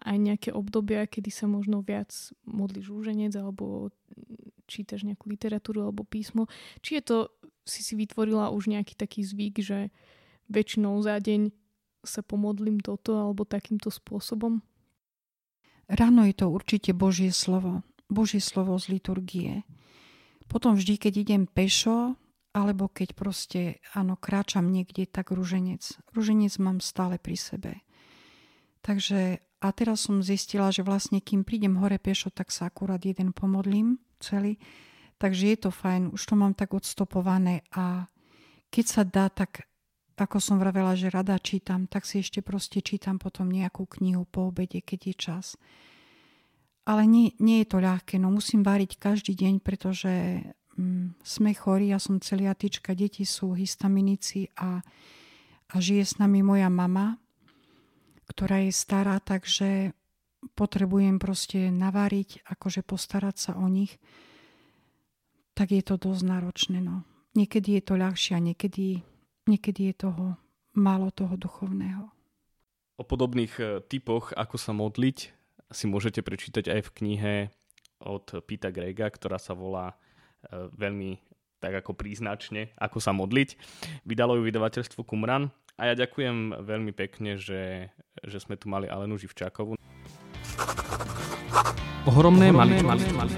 aj 0.07 0.17
nejaké 0.23 0.51
obdobia, 0.55 1.03
kedy 1.03 1.35
sa 1.35 1.51
možno 1.51 1.83
viac 1.83 2.15
modlíš 2.47 2.95
rúženec, 2.95 3.35
alebo 3.35 3.91
čítaš 4.71 5.03
nejakú 5.07 5.31
literatúru 5.31 5.83
alebo 5.83 6.07
písmo. 6.07 6.47
Či 6.83 7.01
je 7.01 7.03
to, 7.03 7.17
si 7.67 7.83
si 7.83 7.99
vytvorila 7.99 8.55
už 8.55 8.71
nejaký 8.71 8.95
taký 8.95 9.27
zvyk, 9.27 9.61
že 9.61 9.79
väčšinou 10.47 11.03
za 11.03 11.19
deň 11.19 11.51
sa 12.07 12.23
pomodlím 12.23 12.79
toto 12.79 13.19
alebo 13.19 13.43
takýmto 13.43 13.91
spôsobom? 13.91 14.63
Ráno 15.91 16.23
je 16.27 16.35
to 16.35 16.47
určite 16.51 16.95
Božie 16.95 17.35
slovo. 17.35 17.83
Božie 18.07 18.39
slovo 18.39 18.79
z 18.79 18.99
liturgie. 18.99 19.67
Potom 20.47 20.79
vždy, 20.79 20.95
keď 20.95 21.13
idem 21.27 21.43
pešo, 21.51 22.15
alebo 22.55 22.87
keď 22.87 23.19
proste, 23.19 23.83
áno, 23.93 24.15
kráčam 24.15 24.71
niekde, 24.71 25.05
tak 25.11 25.35
ruženec. 25.35 25.83
Ruženec 26.15 26.55
mám 26.63 26.79
stále 26.79 27.19
pri 27.19 27.37
sebe. 27.37 27.73
Takže 28.81 29.43
a 29.61 29.69
teraz 29.75 30.07
som 30.07 30.23
zistila, 30.23 30.71
že 30.71 30.87
vlastne 30.87 31.19
kým 31.19 31.43
prídem 31.43 31.75
hore 31.83 31.99
pešo, 31.99 32.31
tak 32.31 32.55
sa 32.55 32.71
akurát 32.71 33.03
jeden 33.03 33.35
pomodlím 33.35 33.99
celý. 34.23 34.63
Takže 35.17 35.45
je 35.57 35.59
to 35.59 35.71
fajn, 35.73 36.13
už 36.13 36.23
to 36.29 36.35
mám 36.37 36.53
tak 36.53 36.77
odstopované 36.77 37.65
a 37.73 38.05
keď 38.69 38.85
sa 38.85 39.03
dá, 39.09 39.33
tak 39.33 39.65
ako 40.17 40.41
som 40.41 40.57
vravela, 40.57 40.97
že 40.97 41.13
rada 41.13 41.37
čítam, 41.37 41.85
tak 41.89 42.09
si 42.09 42.25
ešte 42.25 42.41
proste 42.41 42.81
čítam 42.81 43.21
potom 43.21 43.53
nejakú 43.53 43.85
knihu 44.01 44.25
po 44.25 44.49
obede, 44.49 44.81
keď 44.81 45.01
je 45.13 45.15
čas. 45.15 45.47
Ale 46.89 47.05
nie, 47.05 47.37
nie 47.37 47.61
je 47.65 47.69
to 47.69 47.79
ľahké, 47.81 48.17
no 48.17 48.33
musím 48.33 48.65
váriť 48.65 48.97
každý 48.97 49.37
deň, 49.37 49.61
pretože 49.61 50.41
mm, 50.77 51.21
sme 51.21 51.53
chorí, 51.53 51.93
ja 51.93 52.01
som 52.01 52.17
celiatička, 52.17 52.97
deti 52.97 53.29
sú 53.29 53.53
histaminici 53.53 54.49
a, 54.57 54.81
a 55.69 55.75
žije 55.77 56.05
s 56.05 56.15
nami 56.17 56.41
moja 56.41 56.73
mama, 56.73 57.21
ktorá 58.29 58.65
je 58.65 58.73
stará, 58.73 59.21
takže 59.21 59.93
potrebujem 60.55 61.19
proste 61.19 61.69
naváriť, 61.69 62.47
akože 62.47 62.87
postarať 62.87 63.37
sa 63.37 63.53
o 63.59 63.67
nich, 63.67 63.99
tak 65.57 65.73
je 65.73 65.81
to 65.81 65.97
dosť 65.97 66.23
náročné. 66.29 66.79
No. 66.85 67.09
Niekedy 67.33 67.81
je 67.81 67.83
to 67.83 67.95
ľahšie 67.97 68.37
a 68.37 68.45
niekedy, 68.45 69.01
niekedy 69.49 69.91
je 69.93 69.95
toho 70.05 70.37
málo 70.77 71.09
toho 71.09 71.41
duchovného. 71.41 72.13
O 73.01 73.05
podobných 73.05 73.53
e, 73.57 73.65
typoch, 73.89 74.37
ako 74.37 74.57
sa 74.61 74.77
modliť, 74.77 75.19
si 75.73 75.85
môžete 75.89 76.21
prečítať 76.21 76.69
aj 76.69 76.81
v 76.85 76.95
knihe 77.01 77.35
od 78.05 78.45
Pita 78.45 78.69
Grega, 78.69 79.09
ktorá 79.09 79.41
sa 79.41 79.57
volá 79.57 79.97
E, 80.53 80.71
veľmi 80.75 81.19
tak 81.57 81.83
ako 81.83 81.97
príznačne, 81.97 82.77
ako 82.77 83.01
sa 83.01 83.17
modliť. 83.17 83.57
Vydalo 84.05 84.37
ju 84.37 84.43
vydavateľstvo 84.45 85.03
Kumran 85.03 85.49
a 85.81 85.91
ja 85.91 85.95
ďakujem 85.97 86.53
veľmi 86.63 86.93
pekne, 86.93 87.41
že, 87.41 87.91
že 88.23 88.39
sme 88.39 88.61
tu 88.61 88.69
mali 88.69 88.87
Alenu 88.87 89.17
Živčákovú. 89.17 89.75
Ohromné, 92.07 92.55
malé, 92.55 92.79
malé, 92.85 93.03
malé, 93.11 93.35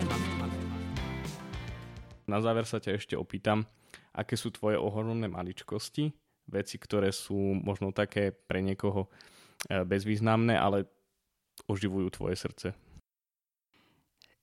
Na 2.29 2.45
záver 2.45 2.69
sa 2.69 2.77
ťa 2.77 3.01
ešte 3.01 3.15
opýtam, 3.17 3.65
aké 4.13 4.37
sú 4.37 4.53
tvoje 4.53 4.77
ohromné 4.77 5.27
maličkosti, 5.33 6.13
veci, 6.49 6.77
ktoré 6.77 7.09
sú 7.09 7.57
možno 7.57 7.93
také 7.93 8.33
pre 8.33 8.61
niekoho 8.61 9.09
e, 9.69 9.85
bezvýznamné, 9.85 10.57
ale 10.57 10.89
oživujú 11.69 12.09
tvoje 12.13 12.37
srdce. 12.37 12.77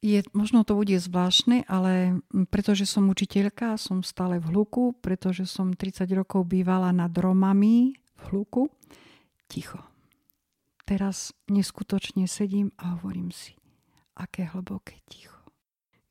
Je, 0.06 0.22
možno 0.38 0.62
to 0.62 0.78
bude 0.78 0.94
zvláštne, 1.02 1.66
ale 1.66 2.22
pretože 2.54 2.86
som 2.86 3.10
učiteľka, 3.10 3.74
som 3.82 4.06
stále 4.06 4.38
v 4.38 4.54
hluku, 4.54 4.94
pretože 5.02 5.50
som 5.50 5.74
30 5.74 6.06
rokov 6.14 6.46
bývala 6.46 6.94
nad 6.94 7.10
Romami 7.10 7.98
v 7.98 8.22
hluku, 8.30 8.70
ticho. 9.50 9.82
Teraz 10.86 11.34
neskutočne 11.50 12.30
sedím 12.30 12.70
a 12.78 12.94
hovorím 12.94 13.34
si, 13.34 13.58
aké 14.14 14.46
hlboké 14.46 15.02
ticho. 15.10 15.35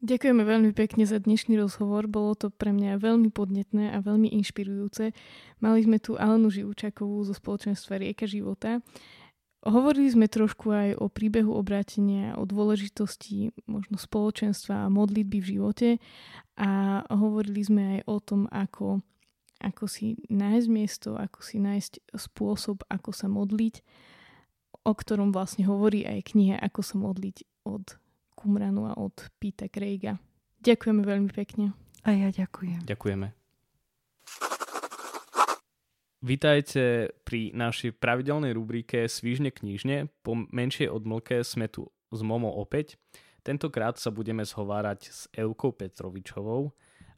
Ďakujeme 0.05 0.45
veľmi 0.45 0.77
pekne 0.77 1.09
za 1.09 1.17
dnešný 1.17 1.57
rozhovor. 1.57 2.05
Bolo 2.05 2.37
to 2.37 2.53
pre 2.53 2.77
mňa 2.77 3.01
veľmi 3.01 3.33
podnetné 3.33 3.97
a 3.97 4.05
veľmi 4.05 4.29
inšpirujúce. 4.37 5.17
Mali 5.65 5.81
sme 5.81 5.97
tu 5.97 6.21
Alenu 6.21 6.53
Živčakovú 6.53 7.25
zo 7.25 7.33
spoločenstva 7.33 7.97
Rieka 7.97 8.29
života 8.29 8.85
Hovorili 9.65 10.13
sme 10.13 10.29
trošku 10.29 10.77
aj 10.77 11.01
o 11.01 11.09
príbehu 11.09 11.57
obrátenia, 11.57 12.37
o 12.37 12.45
dôležitosti 12.45 13.49
možno 13.65 13.97
spoločenstva 13.97 14.85
a 14.85 14.93
modlitby 14.93 15.41
v 15.41 15.51
živote 15.57 15.89
a 16.61 17.01
hovorili 17.09 17.65
sme 17.65 17.83
aj 17.97 18.01
o 18.05 18.17
tom, 18.21 18.41
ako, 18.53 19.01
ako 19.65 19.85
si 19.89 20.21
nájsť 20.29 20.69
miesto, 20.69 21.17
ako 21.17 21.41
si 21.41 21.65
nájsť 21.65 22.13
spôsob, 22.13 22.85
ako 22.93 23.11
sa 23.17 23.25
modliť, 23.33 23.81
o 24.85 24.93
ktorom 24.93 25.33
vlastne 25.33 25.65
hovorí 25.65 26.05
aj 26.05 26.37
kniha 26.37 26.61
Ako 26.61 26.85
sa 26.85 27.01
modliť 27.01 27.65
od 27.65 27.97
Kumranu 28.45 28.85
a 28.85 28.93
od 29.01 29.17
Pita 29.41 29.73
Craiga. 29.73 30.21
Ďakujeme 30.61 31.01
veľmi 31.01 31.33
pekne. 31.33 31.73
A 32.05 32.13
ja 32.13 32.29
ďakujem. 32.29 32.85
Ďakujeme. 32.85 33.33
Vítajte 36.21 37.17
pri 37.25 37.57
našej 37.57 37.97
pravidelnej 37.97 38.53
rubrike 38.53 39.09
Svížne 39.09 39.49
knižne. 39.49 40.13
Po 40.21 40.37
menšej 40.37 40.93
odmlke 40.93 41.41
sme 41.41 41.73
tu 41.73 41.89
s 42.13 42.21
Momo 42.21 42.53
opäť. 42.53 43.01
Tentokrát 43.41 43.97
sa 43.97 44.13
budeme 44.13 44.45
zhovárať 44.45 45.01
s 45.09 45.25
Eukou 45.33 45.73
Petrovičovou. 45.73 46.69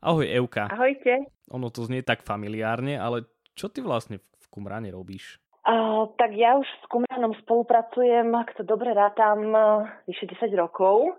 Ahoj 0.06 0.30
Euka. 0.30 0.70
Ahojte. 0.70 1.26
Ono 1.50 1.74
to 1.74 1.90
znie 1.90 2.06
tak 2.06 2.22
familiárne, 2.22 3.02
ale 3.02 3.26
čo 3.58 3.66
ty 3.66 3.82
vlastne 3.82 4.22
v 4.22 4.46
Kumrane 4.46 4.94
robíš? 4.94 5.42
Uh, 5.66 6.06
tak 6.14 6.30
ja 6.38 6.54
už 6.54 6.66
s 6.66 6.84
Kumranom 6.86 7.34
spolupracujem, 7.42 8.30
ak 8.38 8.54
to 8.54 8.62
dobre 8.62 8.94
rátam, 8.94 9.50
vyše 10.06 10.30
10 10.30 10.54
rokov. 10.54 11.18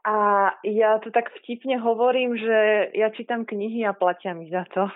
A 0.00 0.16
ja 0.64 0.96
tu 1.04 1.12
tak 1.12 1.28
vtipne 1.28 1.76
hovorím, 1.76 2.32
že 2.32 2.88
ja 2.96 3.12
čítam 3.12 3.44
knihy 3.44 3.84
a 3.84 3.92
platia 3.92 4.32
mi 4.32 4.48
za 4.48 4.64
to. 4.72 4.88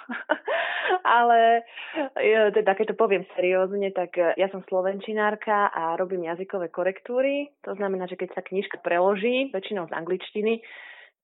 Ale 1.05 1.61
teda 2.57 2.73
keď 2.73 2.97
to 2.97 2.97
poviem 2.97 3.29
seriózne, 3.37 3.93
tak 3.93 4.17
e, 4.17 4.33
ja 4.41 4.49
som 4.49 4.65
slovenčinárka 4.65 5.69
a 5.69 6.01
robím 6.01 6.25
jazykové 6.25 6.73
korektúry. 6.73 7.53
To 7.69 7.77
znamená, 7.77 8.09
že 8.09 8.17
keď 8.17 8.33
sa 8.33 8.41
knižka 8.41 8.81
preloží, 8.81 9.53
väčšinou 9.53 9.93
z 9.93 9.97
angličtiny, 9.97 10.65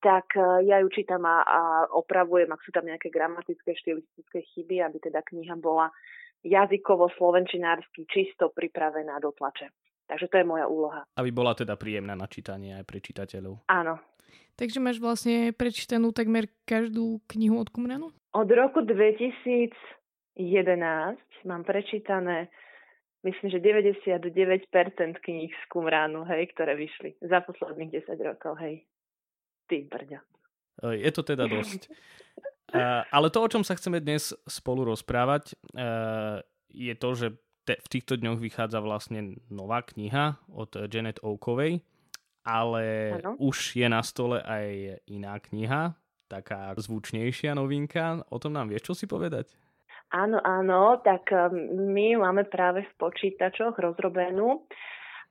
tak 0.04 0.28
e, 0.36 0.68
ja 0.68 0.84
ju 0.84 0.88
čítam 0.92 1.24
a, 1.24 1.40
a 1.40 1.60
opravujem, 1.96 2.52
ak 2.52 2.60
sú 2.60 2.76
tam 2.76 2.84
nejaké 2.84 3.08
gramatické, 3.08 3.72
štilistické 3.80 4.44
chyby, 4.52 4.84
aby 4.84 5.00
teda 5.00 5.24
kniha 5.24 5.56
bola 5.56 5.88
jazykovo, 6.44 7.12
slovenčinársky 7.16 8.07
čisto 8.09 8.53
pripravená 8.53 9.18
do 9.20 9.33
tlače. 9.33 9.68
Takže 10.11 10.26
to 10.26 10.37
je 10.42 10.46
moja 10.46 10.66
úloha. 10.66 11.07
Aby 11.14 11.31
bola 11.31 11.55
teda 11.55 11.79
príjemná 11.79 12.18
na 12.18 12.26
čítanie 12.26 12.74
aj 12.74 12.85
pre 12.85 12.98
čitateľov. 12.98 13.62
Áno. 13.70 14.03
Takže 14.59 14.83
máš 14.83 14.98
vlastne 14.98 15.55
prečítanú 15.55 16.11
takmer 16.11 16.50
každú 16.66 17.22
knihu 17.31 17.62
od 17.62 17.70
Kumranu? 17.70 18.11
Od 18.35 18.48
roku 18.50 18.83
2011 18.83 19.72
mám 21.46 21.62
prečítané 21.62 22.50
myslím, 23.22 23.50
že 23.50 23.59
99% 23.61 25.20
kníh 25.20 25.53
z 25.53 25.64
Kumránu, 25.68 26.24
hej, 26.24 26.48
ktoré 26.57 26.76
vyšli 26.76 27.16
za 27.20 27.40
posledných 27.44 27.90
10 28.05 28.16
rokov, 28.24 28.57
hej. 28.61 28.85
Ty 29.68 29.87
brďa. 29.87 30.20
Je 30.96 31.11
to 31.12 31.22
teda 31.22 31.44
dosť. 31.44 31.92
Uh, 32.70 33.02
ale 33.11 33.28
to, 33.35 33.42
o 33.42 33.50
čom 33.50 33.66
sa 33.66 33.74
chceme 33.74 33.98
dnes 33.98 34.30
spolu 34.46 34.87
rozprávať, 34.87 35.59
uh, 35.74 36.38
je 36.70 36.94
to, 36.94 37.09
že 37.18 37.26
te, 37.66 37.74
v 37.76 37.88
týchto 37.90 38.14
dňoch 38.16 38.38
vychádza 38.38 38.78
vlastne 38.80 39.38
nová 39.50 39.83
kniha 39.83 40.38
od 40.50 40.74
Janet 40.88 41.20
Oakovej, 41.20 41.83
ale 42.46 43.14
ano. 43.20 43.37
už 43.38 43.76
je 43.76 43.87
na 43.90 44.00
stole 44.00 44.40
aj 44.40 44.98
iná 45.11 45.37
kniha, 45.38 45.94
taká 46.30 46.72
zvučnejšia 46.78 47.59
novinka. 47.59 48.22
O 48.30 48.38
tom 48.38 48.54
nám 48.54 48.70
vieš 48.70 48.92
čo 48.92 48.94
si 48.94 49.06
povedať? 49.11 49.50
Áno, 50.11 50.42
áno, 50.42 50.98
tak 51.06 51.30
um, 51.30 51.54
my 51.94 52.18
máme 52.18 52.42
práve 52.50 52.83
v 52.83 52.92
počítačoch 52.98 53.78
rozrobenú 53.78 54.66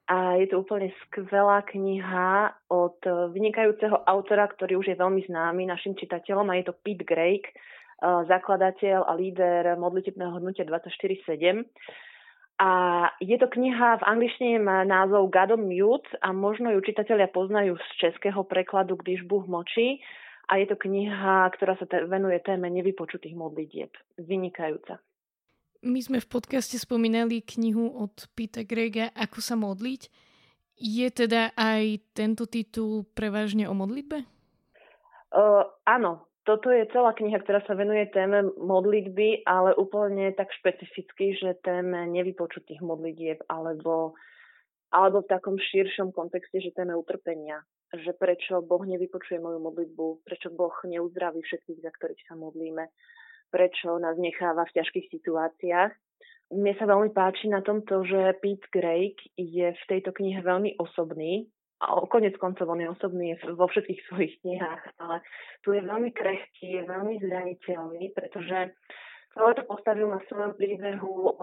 a 0.10 0.42
je 0.42 0.50
to 0.50 0.66
úplne 0.66 0.90
skvelá 1.06 1.62
kniha 1.70 2.50
od 2.74 2.98
vynikajúceho 3.30 4.02
autora, 4.10 4.50
ktorý 4.50 4.82
už 4.82 4.90
je 4.90 4.98
veľmi 4.98 5.22
známy 5.30 5.70
našim 5.70 5.94
čitateľom 5.94 6.50
a 6.50 6.58
je 6.58 6.66
to 6.66 6.74
Pete 6.74 7.06
Grake, 7.06 7.54
zakladateľ 8.02 9.06
a 9.06 9.14
líder 9.14 9.78
modlitebného 9.78 10.42
hnutia 10.42 10.66
24-7. 10.66 11.62
A 12.60 12.72
je 13.22 13.38
to 13.38 13.48
kniha, 13.48 14.02
v 14.02 14.08
angličtine 14.10 14.58
má 14.60 14.82
názov 14.82 15.30
God 15.30 15.56
on 15.56 15.64
Mute 15.70 16.10
a 16.20 16.34
možno 16.34 16.74
ju 16.74 16.82
čitatelia 16.82 17.30
poznajú 17.30 17.78
z 17.78 17.90
českého 18.02 18.44
prekladu 18.44 18.98
Když 18.98 19.24
Bůh 19.30 19.48
močí. 19.48 20.02
A 20.50 20.58
je 20.58 20.66
to 20.66 20.76
kniha, 20.76 21.46
ktorá 21.54 21.78
sa 21.78 21.86
venuje 22.10 22.42
téme 22.42 22.74
nevypočutých 22.74 23.38
modlitieb. 23.38 23.94
Vynikajúca. 24.18 24.98
My 25.80 26.04
sme 26.04 26.20
v 26.20 26.28
podcaste 26.28 26.76
spomínali 26.76 27.40
knihu 27.40 27.88
od 28.04 28.12
Pita 28.36 28.68
Grega 28.68 29.16
Ako 29.16 29.40
sa 29.40 29.56
modliť. 29.56 30.12
Je 30.76 31.08
teda 31.08 31.56
aj 31.56 32.04
tento 32.12 32.44
titul 32.52 33.08
prevažne 33.16 33.64
o 33.64 33.72
modlitbe? 33.72 34.28
Uh, 35.32 35.64
áno, 35.88 36.28
toto 36.44 36.68
je 36.68 36.84
celá 36.92 37.16
kniha, 37.16 37.40
ktorá 37.40 37.64
sa 37.64 37.80
venuje 37.80 38.12
téme 38.12 38.52
modlitby, 38.60 39.48
ale 39.48 39.72
úplne 39.80 40.36
tak 40.36 40.52
špecificky, 40.52 41.40
že 41.40 41.56
téme 41.64 42.12
nevypočutých 42.12 42.84
modlitieb 42.84 43.40
alebo, 43.48 44.20
alebo 44.92 45.24
v 45.24 45.32
takom 45.32 45.56
širšom 45.56 46.12
kontexte, 46.12 46.60
že 46.60 46.76
téme 46.76 46.92
utrpenia. 46.92 47.64
Že 47.96 48.20
prečo 48.20 48.60
Boh 48.60 48.84
nevypočuje 48.84 49.40
moju 49.40 49.64
modlitbu, 49.64 50.28
prečo 50.28 50.52
Boh 50.52 50.76
neuzdraví 50.84 51.40
všetkých, 51.40 51.80
za 51.88 51.92
ktorých 51.96 52.28
sa 52.28 52.36
modlíme 52.36 52.84
prečo 53.50 53.98
nás 53.98 54.16
necháva 54.16 54.66
v 54.70 54.76
ťažkých 54.80 55.10
situáciách. 55.12 55.92
Mne 56.50 56.74
sa 56.78 56.86
veľmi 56.90 57.14
páči 57.14 57.46
na 57.46 57.62
tomto, 57.62 58.02
že 58.06 58.38
Pete 58.42 58.70
Grake 58.74 59.22
je 59.38 59.70
v 59.70 59.84
tejto 59.86 60.14
knihe 60.14 60.42
veľmi 60.42 60.82
osobný, 60.82 61.46
a 61.80 61.96
konec 62.12 62.36
koncov 62.36 62.68
on 62.68 62.84
je 62.84 62.92
osobný 62.92 63.40
vo 63.56 63.64
všetkých 63.72 64.04
svojich 64.12 64.34
knihách, 64.44 65.00
ale 65.00 65.24
tu 65.64 65.72
je 65.72 65.80
veľmi 65.80 66.12
krehký, 66.12 66.76
je 66.76 66.84
veľmi 66.84 67.24
zraniteľný, 67.24 68.12
pretože 68.12 68.76
celé 69.32 69.52
to 69.56 69.64
postavil 69.64 70.12
na 70.12 70.20
svojom 70.28 70.60
príbehu 70.60 71.40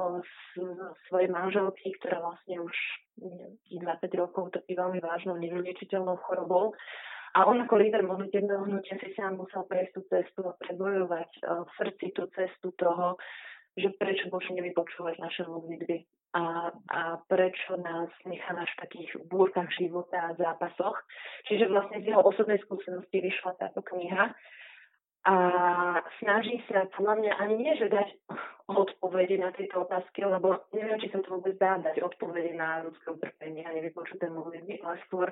svojej 1.09 1.33
manželky, 1.33 1.89
ktorá 1.97 2.21
vlastne 2.21 2.61
už 2.61 2.77
20 3.17 3.81
rokov 4.21 4.53
trpí 4.53 4.77
veľmi 4.77 5.01
vážnou 5.01 5.41
nevyliečiteľnou 5.41 6.21
chorobou 6.21 6.77
a 7.37 7.45
on 7.45 7.61
ako 7.61 7.77
líder 7.77 8.01
modlitebného 8.01 8.65
hnutia 8.65 8.97
si 8.97 9.13
sám 9.13 9.37
musel 9.37 9.69
prejsť 9.69 9.93
tú 9.93 10.01
cestu 10.09 10.41
a 10.49 10.57
prebojovať 10.57 11.31
e, 11.37 11.41
v 11.45 11.71
srdci 11.77 12.07
tú 12.17 12.25
cestu 12.33 12.73
toho, 12.81 13.21
že 13.77 13.93
prečo 14.01 14.33
Bože 14.33 14.57
nevypočúvať 14.57 15.21
naše 15.21 15.45
modlitby 15.45 15.97
a, 16.33 16.73
a 16.73 17.01
prečo 17.29 17.77
nás 17.77 18.09
nechávaš 18.25 18.73
v 18.73 18.83
takých 18.89 19.11
búrkach 19.29 19.69
života 19.77 20.33
a 20.33 20.37
zápasoch. 20.41 20.97
Čiže 21.45 21.69
vlastne 21.69 22.01
z 22.01 22.09
jeho 22.09 22.25
osobnej 22.25 22.57
skúsenosti 22.65 23.21
vyšla 23.21 23.53
táto 23.61 23.85
kniha 23.85 24.33
a 25.27 25.35
snaží 26.23 26.63
sa 26.71 26.87
podľa 26.95 27.15
mňa 27.19 27.33
ani 27.43 27.55
nie, 27.59 27.75
že 27.75 27.91
dať 27.91 28.09
odpovede 28.71 29.43
na 29.43 29.51
tieto 29.51 29.83
otázky, 29.83 30.23
lebo 30.23 30.71
neviem, 30.71 31.03
či 31.03 31.11
sa 31.11 31.19
to 31.19 31.35
vôbec 31.35 31.59
dá 31.59 31.83
dať 31.83 31.99
odpovede 31.99 32.55
na 32.55 32.87
ľudské 32.87 33.11
utrpenie 33.11 33.67
a 33.67 33.75
nevypočuté 33.75 34.31
modlitby, 34.31 34.87
ale 34.87 35.03
skôr 35.07 35.27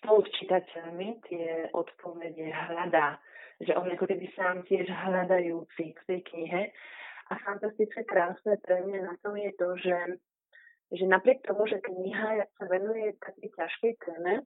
spolu 0.00 0.24
s 0.24 0.32
čitateľmi 0.40 1.08
tie 1.28 1.68
odpovede 1.76 2.56
hľadá. 2.56 3.20
Že 3.60 3.72
on 3.76 3.92
ako 3.92 4.04
keby 4.08 4.26
sám 4.32 4.64
tiež 4.64 4.88
hľadajúci 4.88 5.92
v 5.92 6.02
tej 6.08 6.20
knihe. 6.32 6.72
A 7.28 7.32
fantastické 7.44 8.00
krásne 8.08 8.56
pre 8.64 8.80
mňa 8.80 9.00
na 9.12 9.14
tom 9.20 9.36
je 9.36 9.52
to, 9.60 9.68
že, 9.76 9.98
že 10.92 11.04
napriek 11.04 11.44
tomu, 11.44 11.68
že 11.68 11.84
kniha 11.84 12.48
sa 12.56 12.64
venuje 12.64 13.12
takej 13.20 13.48
ťažkej 13.60 13.92
téme, 14.08 14.44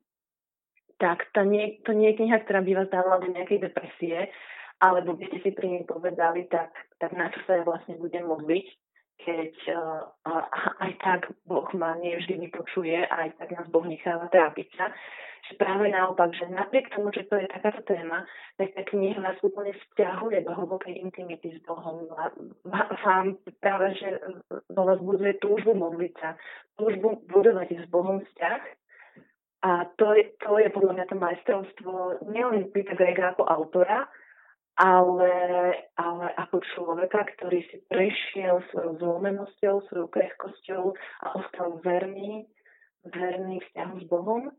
tak 0.98 1.30
to 1.30 1.46
nie, 1.46 1.78
to 1.86 1.94
nie 1.94 2.10
je 2.14 2.18
kniha, 2.18 2.42
ktorá 2.42 2.62
by 2.66 2.72
vás 2.82 2.90
dávala 2.90 3.22
do 3.22 3.30
nejakej 3.30 3.70
depresie, 3.70 4.30
alebo 4.78 5.18
by 5.18 5.24
ste 5.30 5.38
si 5.42 5.50
pri 5.54 5.66
nej 5.68 5.84
povedali, 5.84 6.46
tak, 6.46 6.70
tak 7.02 7.10
na 7.14 7.30
čo 7.34 7.42
sa 7.46 7.58
ja 7.58 7.64
vlastne 7.66 7.98
budem 7.98 8.26
modliť, 8.26 8.66
keď 9.18 9.54
uh, 9.74 10.06
aj 10.86 10.92
tak 11.02 11.20
Boh 11.42 11.66
ma 11.74 11.98
nevždy 11.98 12.38
vypočuje 12.48 13.02
a 13.02 13.26
aj 13.26 13.30
tak 13.42 13.48
nás 13.58 13.66
Boh 13.68 13.82
necháva 13.82 14.30
trápiť 14.30 14.68
sa. 14.78 14.94
Že 15.50 15.52
práve 15.58 15.86
naopak, 15.90 16.34
že 16.34 16.50
napriek 16.50 16.90
tomu, 16.94 17.10
že 17.14 17.26
to 17.26 17.38
je 17.38 17.50
takáto 17.50 17.82
téma, 17.86 18.26
tak 18.58 18.74
tá 18.74 18.82
kniha 18.86 19.22
vás 19.22 19.38
úplne 19.42 19.74
stiahuje 19.90 20.46
do 20.46 20.52
hlbokej 20.54 20.98
intimity 20.98 21.54
s 21.56 21.58
Bohom. 21.66 22.10
Vám 23.02 23.38
práve, 23.62 23.86
že 23.98 24.18
vo 24.70 24.82
vás 24.86 24.98
buduje 25.02 25.38
túžbu 25.42 25.74
modliť 25.78 26.12
sa, 26.18 26.34
túžbu 26.78 27.22
budovať 27.26 27.74
s 27.74 27.86
Bohom 27.90 28.22
vzťah 28.22 28.62
a 29.58 29.90
to 29.98 30.14
je, 30.14 30.24
to 30.38 30.54
je 30.62 30.70
podľa 30.70 30.92
mňa 30.94 31.06
to 31.10 31.16
majstrovstvo 31.18 31.90
nielen 32.30 32.70
Peter 32.70 32.94
Grega 32.94 33.34
ako 33.34 33.42
autora, 33.42 34.06
ale, 34.78 35.34
ale 35.98 36.26
ako 36.38 36.62
človeka, 36.78 37.26
ktorý 37.34 37.66
si 37.66 37.82
prešiel 37.90 38.62
svojou 38.70 38.94
zlomenosťou, 39.02 39.74
svojou 39.90 40.06
krehkosťou 40.06 40.82
a 40.94 41.26
ostal 41.34 41.82
verný, 41.82 42.46
verný 43.02 43.58
vzťahu 43.58 43.94
s 43.98 44.06
Bohom 44.06 44.54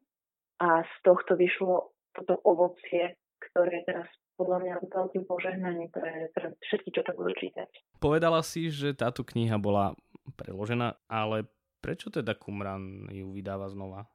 a 0.59 0.83
z 0.83 0.93
tohto 1.07 1.39
vyšlo 1.39 1.95
toto 2.11 2.35
ovocie, 2.43 3.15
ktoré 3.39 3.87
teraz 3.87 4.11
podľa 4.35 4.59
mňa 4.59 4.73
veľkým 4.91 5.23
požehnaním 5.23 5.87
pre, 5.91 6.31
pre 6.35 6.55
všetky, 6.67 6.95
čo 6.95 7.03
to 7.07 7.15
budú 7.15 7.31
čítať. 7.39 7.71
Povedala 8.03 8.43
si, 8.43 8.67
že 8.71 8.95
táto 8.95 9.23
kniha 9.23 9.55
bola 9.55 9.95
preložená, 10.35 10.99
ale 11.07 11.47
prečo 11.79 12.11
teda 12.11 12.35
Kumran 12.35 13.07
ju 13.11 13.31
vydáva 13.35 13.71
znova? 13.71 14.07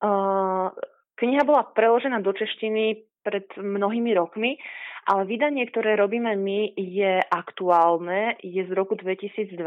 Uh, 0.00 0.72
kniha 1.16 1.44
bola 1.44 1.68
preložená 1.72 2.20
do 2.20 2.32
češtiny 2.32 3.08
pred 3.22 3.48
mnohými 3.56 4.12
rokmi, 4.16 4.60
ale 5.02 5.22
vydanie, 5.26 5.66
ktoré 5.66 5.98
robíme 5.98 6.38
my, 6.38 6.78
je 6.78 7.18
aktuálne, 7.26 8.38
je 8.38 8.62
z 8.62 8.70
roku 8.70 8.94
2020 8.94 9.58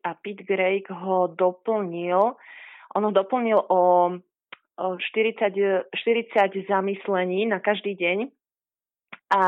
a 0.00 0.10
Pete 0.16 0.44
Greg 0.48 0.88
ho 0.88 1.28
doplnil, 1.28 2.36
on 2.96 3.02
ho 3.04 3.12
doplnil 3.12 3.60
o, 3.60 3.82
o 4.80 4.86
40, 4.96 5.92
40 5.92 6.64
zamyslení 6.64 7.44
na 7.46 7.60
každý 7.60 7.92
deň 7.92 8.18
a 9.30 9.42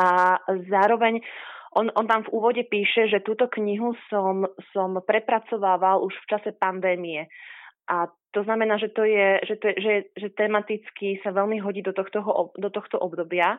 zároveň 0.69 1.25
on, 1.73 1.89
on 1.97 2.05
tam 2.05 2.23
v 2.29 2.33
úvode 2.37 2.63
píše, 2.69 3.09
že 3.09 3.25
túto 3.25 3.49
knihu 3.49 3.97
som, 4.13 4.45
som 4.77 5.01
prepracovával 5.01 6.05
už 6.05 6.13
v 6.13 6.29
čase 6.29 6.51
pandémie. 6.53 7.25
A 7.89 8.07
to 8.31 8.45
znamená, 8.45 8.77
že 8.77 8.93
to 8.93 9.09
je, 9.09 9.41
že, 9.49 9.57
to 9.57 9.65
je, 9.73 9.75
že, 9.81 9.95
že 10.13 10.29
tematicky 10.37 11.21
sa 11.25 11.33
veľmi 11.33 11.61
hodí 11.65 11.81
do 11.81 11.97
tohto, 11.97 12.21
do 12.57 12.69
tohto 12.69 13.01
obdobia. 13.01 13.57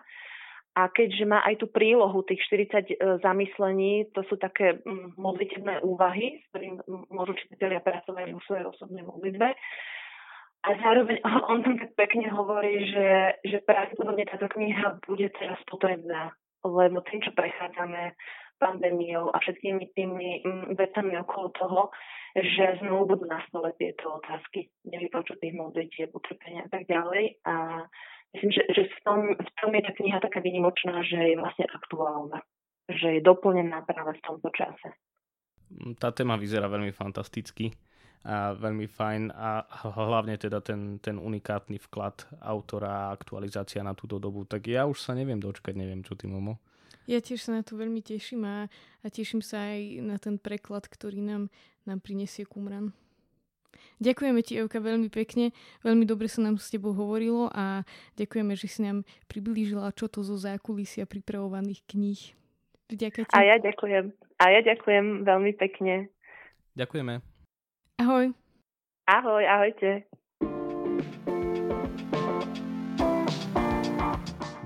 A 0.73 0.89
keďže 0.89 1.29
má 1.29 1.45
aj 1.45 1.61
tú 1.61 1.69
prílohu 1.69 2.25
tých 2.25 2.41
40 2.49 2.73
e, 2.73 2.95
zamyslení, 3.21 4.09
to 4.09 4.25
sú 4.25 4.41
také 4.41 4.81
mm, 4.81 5.21
modlitebné 5.21 5.85
úvahy, 5.85 6.41
s 6.41 6.43
ktorým 6.49 6.81
môžu 7.13 7.37
čitatelia 7.37 7.77
pracovať 7.77 8.33
vo 8.33 8.41
svojej 8.49 8.65
osobnej 8.65 9.05
modlitbe. 9.05 9.53
A 10.63 10.69
zároveň 10.81 11.21
on 11.51 11.61
tam 11.61 11.77
tak 11.77 11.93
pekne 11.93 12.25
hovorí, 12.33 12.89
že, 12.89 13.37
že 13.45 13.57
pravdepodobne 13.69 14.25
táto 14.25 14.49
kniha 14.49 14.97
bude 15.05 15.29
teraz 15.37 15.61
potrebná, 15.69 16.33
lebo 16.65 17.05
tým, 17.05 17.21
čo 17.21 17.37
prechádzame, 17.37 18.17
pandémiou 18.63 19.27
a 19.33 19.37
všetkými 19.43 19.91
tými 19.91 20.39
vecami 20.79 21.19
okolo 21.19 21.47
toho, 21.59 21.81
že 22.33 22.79
znovu 22.79 23.13
budú 23.13 23.25
na 23.27 23.43
stole 23.51 23.75
tieto 23.75 24.23
otázky 24.23 24.71
nevypočutých 24.87 25.53
modlitieb, 25.53 26.09
utrpenia 26.15 26.65
a 26.65 26.69
tak 26.71 26.87
ďalej. 26.87 27.43
A 27.43 27.85
myslím, 28.33 28.51
že, 28.51 28.63
že 28.73 28.81
v, 28.89 28.97
tom, 29.05 29.19
v 29.37 29.51
tom 29.61 29.69
je 29.73 29.81
tá 29.85 29.91
kniha 29.93 30.17
taká 30.19 30.39
výnimočná, 30.41 31.05
že 31.05 31.33
je 31.33 31.35
vlastne 31.37 31.65
aktuálna, 31.69 32.39
že 32.89 33.19
je 33.19 33.21
doplnená 33.21 33.85
práve 33.85 34.17
v 34.17 34.23
tomto 34.25 34.49
čase. 34.53 34.89
Tá 35.97 36.13
téma 36.13 36.37
vyzerá 36.37 36.69
veľmi 36.69 36.93
fantasticky 36.93 37.73
a 38.23 38.55
veľmi 38.55 38.87
fajn 38.87 39.35
a 39.35 39.67
hlavne 39.99 40.39
teda 40.39 40.63
ten, 40.63 41.01
ten 41.03 41.19
unikátny 41.19 41.75
vklad 41.89 42.39
autora 42.39 43.09
a 43.09 43.11
aktualizácia 43.11 43.83
na 43.83 43.91
túto 43.91 44.15
dobu. 44.15 44.47
Tak 44.47 44.63
ja 44.63 44.87
už 44.87 45.01
sa 45.03 45.11
neviem 45.11 45.41
dočkať, 45.41 45.75
neviem 45.75 46.05
čo 46.05 46.15
ty 46.15 46.31
Momo. 46.31 46.61
Ja 47.03 47.19
tiež 47.19 47.43
sa 47.43 47.59
na 47.59 47.67
to 47.67 47.75
veľmi 47.75 47.99
teším 47.99 48.47
a, 48.47 48.71
a 49.03 49.07
teším 49.11 49.43
sa 49.43 49.75
aj 49.75 49.81
na 49.99 50.15
ten 50.15 50.39
preklad, 50.39 50.87
ktorý 50.87 51.19
nám, 51.19 51.51
nám 51.83 51.99
prinesie 51.99 52.47
Kumran. 52.47 52.95
Ďakujeme 54.03 54.43
ti, 54.43 54.59
Evka, 54.59 54.83
veľmi 54.83 55.07
pekne. 55.07 55.55
Veľmi 55.79 56.03
dobre 56.03 56.27
sa 56.27 56.43
nám 56.43 56.59
s 56.59 56.67
tebou 56.67 56.91
hovorilo 56.91 57.47
a 57.55 57.87
ďakujeme, 58.19 58.51
že 58.59 58.67
si 58.67 58.83
nám 58.83 59.07
priblížila, 59.31 59.95
čo 59.95 60.11
to 60.11 60.27
zo 60.27 60.35
zákulisia 60.35 61.07
pripravovaných 61.07 61.79
kníh. 61.87 62.21
Ďakujem. 62.91 63.31
A 63.31 63.39
ja 63.47 63.55
ďakujem. 63.63 64.11
A 64.43 64.43
ja 64.51 64.59
ďakujem 64.59 65.23
veľmi 65.23 65.55
pekne. 65.55 66.11
Ďakujeme. 66.75 67.23
Ahoj. 68.03 68.35
Ahoj, 69.07 69.43
ahojte. 69.47 70.03